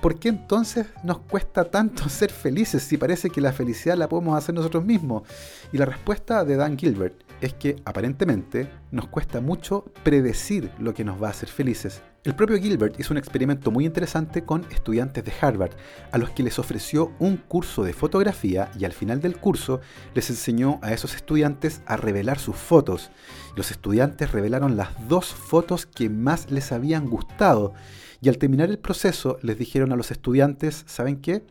¿por 0.03 0.19
qué 0.19 0.29
entonces 0.29 0.85
nos 1.03 1.17
cuesta 1.17 1.63
tanto 1.63 2.09
ser 2.09 2.29
felices 2.29 2.83
si 2.83 2.97
parece 2.97 3.31
que 3.31 3.41
la 3.41 3.53
felicidad 3.53 3.97
la 3.97 4.07
podemos 4.07 4.37
hacer 4.37 4.53
nosotros 4.53 4.85
mismos? 4.85 5.23
Y 5.71 5.79
la 5.79 5.85
respuesta 5.85 6.45
de 6.45 6.57
Dan 6.57 6.77
Gilbert 6.77 7.26
es 7.41 7.53
que 7.53 7.75
aparentemente 7.85 8.69
nos 8.91 9.07
cuesta 9.07 9.41
mucho 9.41 9.85
predecir 10.03 10.71
lo 10.79 10.93
que 10.93 11.03
nos 11.03 11.21
va 11.21 11.27
a 11.27 11.31
hacer 11.31 11.49
felices. 11.49 12.01
El 12.23 12.35
propio 12.35 12.57
Gilbert 12.57 12.99
hizo 12.99 13.13
un 13.13 13.17
experimento 13.17 13.71
muy 13.71 13.85
interesante 13.85 14.43
con 14.43 14.65
estudiantes 14.69 15.23
de 15.23 15.31
Harvard, 15.39 15.71
a 16.11 16.17
los 16.17 16.31
que 16.31 16.43
les 16.43 16.59
ofreció 16.59 17.13
un 17.19 17.37
curso 17.37 17.83
de 17.83 17.93
fotografía 17.93 18.69
y 18.77 18.83
al 18.83 18.91
final 18.91 19.21
del 19.21 19.37
curso 19.37 19.79
les 20.13 20.29
enseñó 20.29 20.79
a 20.81 20.91
esos 20.91 21.15
estudiantes 21.15 21.81
a 21.85 21.95
revelar 21.95 22.39
sus 22.39 22.55
fotos. 22.55 23.11
Los 23.55 23.71
estudiantes 23.71 24.31
revelaron 24.31 24.75
las 24.75 24.89
dos 25.07 25.27
fotos 25.27 25.85
que 25.85 26.09
más 26.09 26.51
les 26.51 26.71
habían 26.71 27.07
gustado 27.07 27.73
y 28.19 28.29
al 28.29 28.37
terminar 28.37 28.69
el 28.69 28.79
proceso 28.79 29.37
les 29.41 29.57
dijeron 29.57 29.93
a 29.93 29.95
los 29.95 30.11
estudiantes, 30.11 30.83
¿saben 30.87 31.21
qué? 31.21 31.45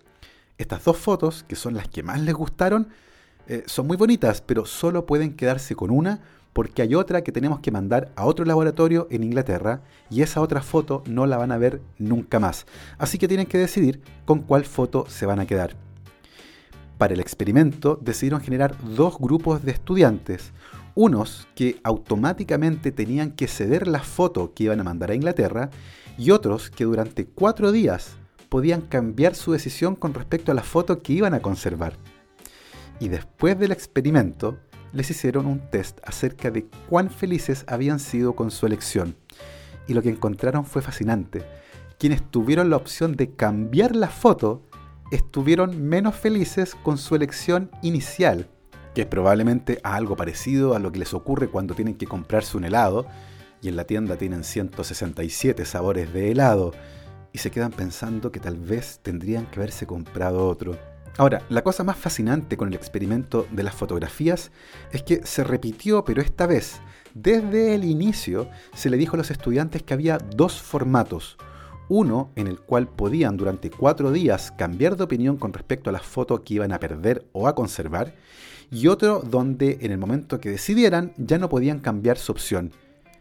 Estas 0.58 0.84
dos 0.84 0.96
fotos, 0.96 1.44
que 1.48 1.56
son 1.56 1.74
las 1.74 1.88
que 1.88 2.02
más 2.02 2.20
les 2.20 2.34
gustaron, 2.34 2.88
eh, 3.48 3.62
son 3.66 3.86
muy 3.86 3.96
bonitas, 3.96 4.40
pero 4.40 4.66
solo 4.66 5.06
pueden 5.06 5.34
quedarse 5.34 5.76
con 5.76 5.90
una 5.90 6.20
porque 6.52 6.80
hay 6.80 6.94
otra 6.94 7.22
que 7.22 7.32
tenemos 7.32 7.60
que 7.60 7.70
mandar 7.70 8.10
a 8.16 8.24
otro 8.24 8.46
laboratorio 8.46 9.08
en 9.10 9.22
Inglaterra 9.22 9.82
y 10.08 10.22
esa 10.22 10.40
otra 10.40 10.62
foto 10.62 11.02
no 11.06 11.26
la 11.26 11.36
van 11.36 11.52
a 11.52 11.58
ver 11.58 11.82
nunca 11.98 12.40
más. 12.40 12.66
Así 12.96 13.18
que 13.18 13.28
tienen 13.28 13.46
que 13.46 13.58
decidir 13.58 14.00
con 14.24 14.40
cuál 14.40 14.64
foto 14.64 15.04
se 15.06 15.26
van 15.26 15.38
a 15.38 15.46
quedar. 15.46 15.76
Para 16.96 17.12
el 17.12 17.20
experimento 17.20 18.00
decidieron 18.00 18.40
generar 18.40 18.74
dos 18.96 19.18
grupos 19.18 19.62
de 19.64 19.72
estudiantes, 19.72 20.52
unos 20.94 21.46
que 21.54 21.78
automáticamente 21.84 22.90
tenían 22.90 23.32
que 23.32 23.48
ceder 23.48 23.86
la 23.86 24.00
foto 24.00 24.54
que 24.54 24.64
iban 24.64 24.80
a 24.80 24.84
mandar 24.84 25.10
a 25.10 25.14
Inglaterra 25.14 25.68
y 26.16 26.30
otros 26.30 26.70
que 26.70 26.84
durante 26.84 27.26
cuatro 27.26 27.70
días 27.70 28.16
podían 28.48 28.80
cambiar 28.80 29.34
su 29.34 29.52
decisión 29.52 29.94
con 29.94 30.14
respecto 30.14 30.52
a 30.52 30.54
la 30.54 30.62
foto 30.62 31.02
que 31.02 31.12
iban 31.12 31.34
a 31.34 31.40
conservar 31.40 31.98
y 33.00 33.08
después 33.08 33.58
del 33.58 33.72
experimento 33.72 34.58
les 34.92 35.10
hicieron 35.10 35.46
un 35.46 35.70
test 35.70 35.98
acerca 36.04 36.50
de 36.50 36.66
cuán 36.88 37.10
felices 37.10 37.64
habían 37.68 37.98
sido 37.98 38.34
con 38.34 38.50
su 38.50 38.66
elección. 38.66 39.16
Y 39.86 39.94
lo 39.94 40.02
que 40.02 40.08
encontraron 40.08 40.64
fue 40.64 40.82
fascinante. 40.82 41.44
Quienes 41.98 42.22
tuvieron 42.30 42.70
la 42.70 42.76
opción 42.76 43.16
de 43.16 43.34
cambiar 43.34 43.94
la 43.94 44.08
foto 44.08 44.66
estuvieron 45.10 45.88
menos 45.88 46.14
felices 46.16 46.74
con 46.74 46.98
su 46.98 47.14
elección 47.14 47.70
inicial, 47.82 48.48
que 48.94 49.02
es 49.02 49.06
probablemente 49.06 49.80
algo 49.82 50.16
parecido 50.16 50.74
a 50.74 50.78
lo 50.78 50.90
que 50.90 50.98
les 50.98 51.14
ocurre 51.14 51.48
cuando 51.48 51.74
tienen 51.74 51.94
que 51.94 52.06
comprarse 52.06 52.56
un 52.56 52.64
helado 52.64 53.06
y 53.62 53.68
en 53.68 53.76
la 53.76 53.84
tienda 53.84 54.16
tienen 54.16 54.44
167 54.44 55.64
sabores 55.64 56.12
de 56.12 56.30
helado 56.30 56.72
y 57.32 57.38
se 57.38 57.50
quedan 57.50 57.72
pensando 57.72 58.32
que 58.32 58.40
tal 58.40 58.56
vez 58.56 59.00
tendrían 59.02 59.46
que 59.46 59.60
haberse 59.60 59.86
comprado 59.86 60.48
otro. 60.48 60.76
Ahora, 61.18 61.42
la 61.48 61.62
cosa 61.62 61.82
más 61.82 61.96
fascinante 61.96 62.58
con 62.58 62.68
el 62.68 62.74
experimento 62.74 63.46
de 63.50 63.62
las 63.62 63.74
fotografías 63.74 64.50
es 64.92 65.02
que 65.02 65.24
se 65.24 65.44
repitió, 65.44 66.04
pero 66.04 66.20
esta 66.20 66.46
vez, 66.46 66.80
desde 67.14 67.74
el 67.74 67.84
inicio, 67.84 68.50
se 68.74 68.90
le 68.90 68.98
dijo 68.98 69.16
a 69.16 69.18
los 69.18 69.30
estudiantes 69.30 69.82
que 69.82 69.94
había 69.94 70.18
dos 70.18 70.60
formatos. 70.60 71.38
Uno 71.88 72.32
en 72.36 72.48
el 72.48 72.60
cual 72.60 72.88
podían 72.88 73.38
durante 73.38 73.70
cuatro 73.70 74.12
días 74.12 74.52
cambiar 74.52 74.96
de 74.96 75.04
opinión 75.04 75.38
con 75.38 75.54
respecto 75.54 75.88
a 75.88 75.92
las 75.92 76.02
fotos 76.02 76.40
que 76.40 76.54
iban 76.54 76.72
a 76.72 76.80
perder 76.80 77.24
o 77.32 77.48
a 77.48 77.54
conservar, 77.54 78.12
y 78.70 78.88
otro 78.88 79.20
donde 79.20 79.78
en 79.80 79.92
el 79.92 79.98
momento 79.98 80.38
que 80.38 80.50
decidieran 80.50 81.14
ya 81.16 81.38
no 81.38 81.48
podían 81.48 81.78
cambiar 81.78 82.18
su 82.18 82.32
opción. 82.32 82.72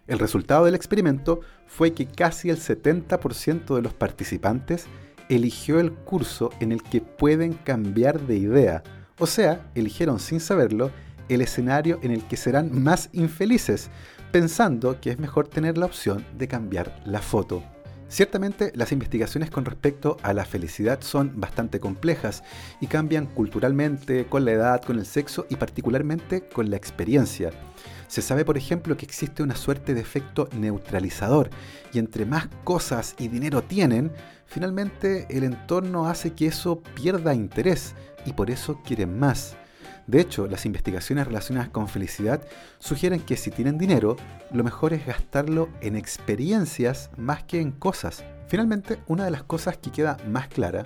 El 0.08 0.20
resultado 0.20 0.66
del 0.66 0.76
experimento 0.76 1.40
fue 1.66 1.94
que 1.94 2.08
casi 2.08 2.50
el 2.50 2.58
70% 2.58 3.76
de 3.76 3.82
los 3.82 3.94
participantes 3.94 4.88
eligió 5.30 5.80
el 5.80 5.92
curso 5.92 6.52
en 6.60 6.72
el 6.72 6.84
que 6.84 7.02
pueden 7.02 7.54
cambiar 7.54 8.22
de 8.22 8.38
idea. 8.38 8.84
O 9.20 9.28
sea, 9.28 9.70
eligieron 9.76 10.20
sin 10.20 10.40
saberlo 10.40 10.92
el 11.30 11.42
escenario 11.42 12.00
en 12.04 12.12
el 12.12 12.24
que 12.24 12.38
serán 12.38 12.84
más 12.84 13.10
infelices, 13.14 13.90
pensando 14.32 15.00
que 15.02 15.12
es 15.12 15.20
mejor 15.20 15.48
tener 15.48 15.78
la 15.78 15.86
opción 15.86 16.26
de 16.38 16.48
cambiar 16.48 17.02
la 17.06 17.22
foto. 17.22 17.64
Ciertamente 18.08 18.72
las 18.76 18.91
investigaciones 18.91 19.50
con 19.50 19.65
respecto 19.65 20.18
a 20.22 20.34
la 20.34 20.46
felicidad 20.46 21.02
son 21.02 21.39
bastante 21.39 21.80
complejas 21.80 22.44
y 22.80 22.88
cambian 22.88 23.26
culturalmente, 23.26 24.28
con 24.28 24.46
la 24.46 24.52
edad, 24.52 24.82
con 24.84 25.00
el 25.00 25.06
sexo 25.06 25.48
y 25.50 25.56
particularmente 25.56 26.48
con 26.48 26.70
la 26.70 26.78
experiencia. 26.78 27.52
Se 28.08 28.22
sabe, 28.22 28.46
por 28.46 28.58
ejemplo, 28.58 28.96
que 28.96 29.06
existe 29.06 29.41
una 29.41 29.56
suerte 29.56 29.96
de 29.96 30.02
efecto 30.02 30.48
neutralizador 30.54 31.50
y 31.91 32.00
entre 32.00 32.26
más 32.26 32.48
cosas 32.63 33.15
y 33.18 33.28
dinero 33.28 33.63
tienen, 33.63 34.12
finalmente 34.46 35.26
el 35.30 35.44
entorno 35.44 36.08
hace 36.08 36.34
que 36.34 36.48
eso 36.48 36.82
pierda 36.94 37.34
interés 37.34 37.96
y 38.26 38.34
por 38.34 38.52
eso 38.52 38.80
quieren 38.86 39.18
más. 39.18 39.58
De 40.08 40.22
hecho, 40.22 40.48
las 40.48 40.65
investigaciones 40.65 41.26
relacionadas 41.26 41.70
con 41.70 41.88
felicidad 41.88 42.41
sugieren 42.80 43.22
que 43.22 43.38
si 43.38 43.50
tienen 43.50 43.78
dinero, 43.78 44.18
lo 44.52 44.63
mejor 44.63 44.94
es 44.94 45.06
gastarlo 45.06 45.70
en 45.82 45.96
experiencias 45.96 47.10
más 47.18 47.44
que 47.44 47.60
en 47.60 47.72
cosas. 47.72 48.24
Finalmente, 48.48 49.00
una 49.08 49.26
de 49.26 49.32
las 49.32 49.44
cosas 49.44 49.78
que 49.78 49.91
queda 49.91 50.18
más 50.30 50.48
clara 50.48 50.84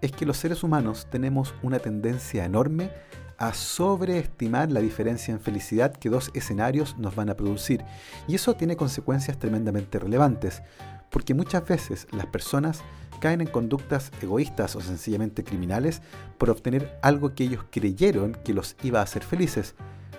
es 0.00 0.10
que 0.10 0.26
los 0.26 0.36
seres 0.36 0.62
humanos 0.62 1.06
tenemos 1.10 1.54
una 1.62 1.78
tendencia 1.78 2.44
enorme 2.44 2.90
a 3.38 3.52
sobreestimar 3.54 4.70
la 4.70 4.80
diferencia 4.80 5.32
en 5.32 5.40
felicidad 5.40 5.92
que 5.92 6.08
dos 6.08 6.30
escenarios 6.34 6.96
nos 6.98 7.14
van 7.14 7.30
a 7.30 7.36
producir. 7.36 7.84
Y 8.26 8.34
eso 8.34 8.54
tiene 8.54 8.76
consecuencias 8.76 9.38
tremendamente 9.38 9.98
relevantes, 9.98 10.62
porque 11.10 11.34
muchas 11.34 11.66
veces 11.66 12.06
las 12.12 12.26
personas 12.26 12.82
caen 13.20 13.40
en 13.40 13.46
conductas 13.46 14.10
egoístas 14.20 14.76
o 14.76 14.80
sencillamente 14.80 15.44
criminales 15.44 16.02
por 16.38 16.50
obtener 16.50 16.98
algo 17.02 17.34
que 17.34 17.44
ellos 17.44 17.64
creyeron 17.70 18.36
que 18.44 18.54
los 18.54 18.76
iba 18.82 19.00
a 19.00 19.02
hacer 19.02 19.22
felices, 19.22 19.74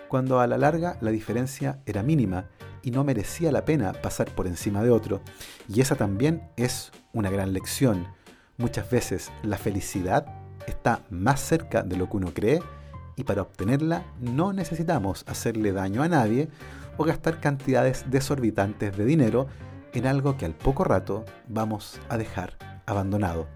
cuando 0.08 0.40
a 0.40 0.48
la 0.48 0.58
larga 0.58 0.98
la 1.02 1.12
diferencia 1.12 1.80
era 1.86 2.04
mínima 2.04 2.46
y 2.82 2.92
no 2.92 3.04
merecía 3.04 3.52
la 3.52 3.66
pena 3.66 3.94
pasar 3.94 4.34
por 4.34 4.48
encima 4.48 4.84
de 4.84 4.92
otro. 4.92 5.22
Y 5.68 5.82
esa 5.82 5.96
también 5.96 6.50
es 6.56 6.92
una 7.14 7.30
gran 7.30 7.54
lección. 7.54 8.08
Muchas 8.58 8.90
veces 8.90 9.32
la 9.44 9.58
felicidad 9.58 10.26
está 10.68 11.02
más 11.10 11.40
cerca 11.42 11.84
de 11.84 11.98
lo 11.98 12.10
que 12.10 12.18
uno 12.18 12.34
cree 12.34 12.62
y 13.16 13.24
para 13.24 13.42
obtenerla 13.42 14.06
no 14.20 14.54
necesitamos 14.54 15.26
hacerle 15.28 15.72
daño 15.72 16.04
a 16.04 16.08
nadie 16.08 16.50
o 16.98 17.04
gastar 17.04 17.40
cantidades 17.40 18.06
desorbitantes 18.10 18.96
de 18.96 19.06
dinero 19.06 19.48
en 19.94 20.06
algo 20.06 20.38
que 20.38 20.46
al 20.46 20.54
poco 20.54 20.84
rato 20.84 21.26
vamos 21.48 22.00
a 22.10 22.18
dejar 22.18 22.77
abandonado. 22.88 23.48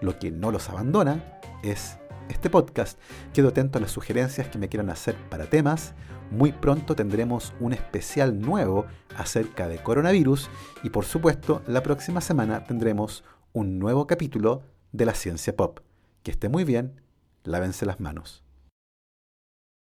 Lo 0.00 0.18
que 0.18 0.30
no 0.30 0.50
los 0.50 0.70
abandona 0.70 1.38
es 1.62 1.98
este 2.30 2.48
podcast. 2.48 2.98
Quedo 3.34 3.48
atento 3.48 3.76
a 3.76 3.80
las 3.82 3.90
sugerencias 3.90 4.48
que 4.48 4.58
me 4.58 4.68
quieran 4.70 4.88
hacer 4.88 5.14
para 5.28 5.46
temas. 5.46 5.92
Muy 6.30 6.52
pronto 6.52 6.94
tendremos 6.94 7.52
un 7.60 7.74
especial 7.74 8.40
nuevo 8.40 8.86
acerca 9.16 9.68
de 9.68 9.82
coronavirus 9.82 10.48
y 10.82 10.90
por 10.90 11.04
supuesto 11.04 11.62
la 11.66 11.82
próxima 11.82 12.20
semana 12.20 12.64
tendremos 12.64 13.24
un 13.52 13.78
nuevo 13.78 14.06
capítulo 14.06 14.62
de 14.92 15.04
la 15.06 15.14
ciencia 15.14 15.54
pop. 15.54 15.80
Que 16.22 16.30
esté 16.30 16.48
muy 16.48 16.64
bien, 16.64 17.00
lávense 17.44 17.84
las 17.84 18.00
manos. 18.00 18.49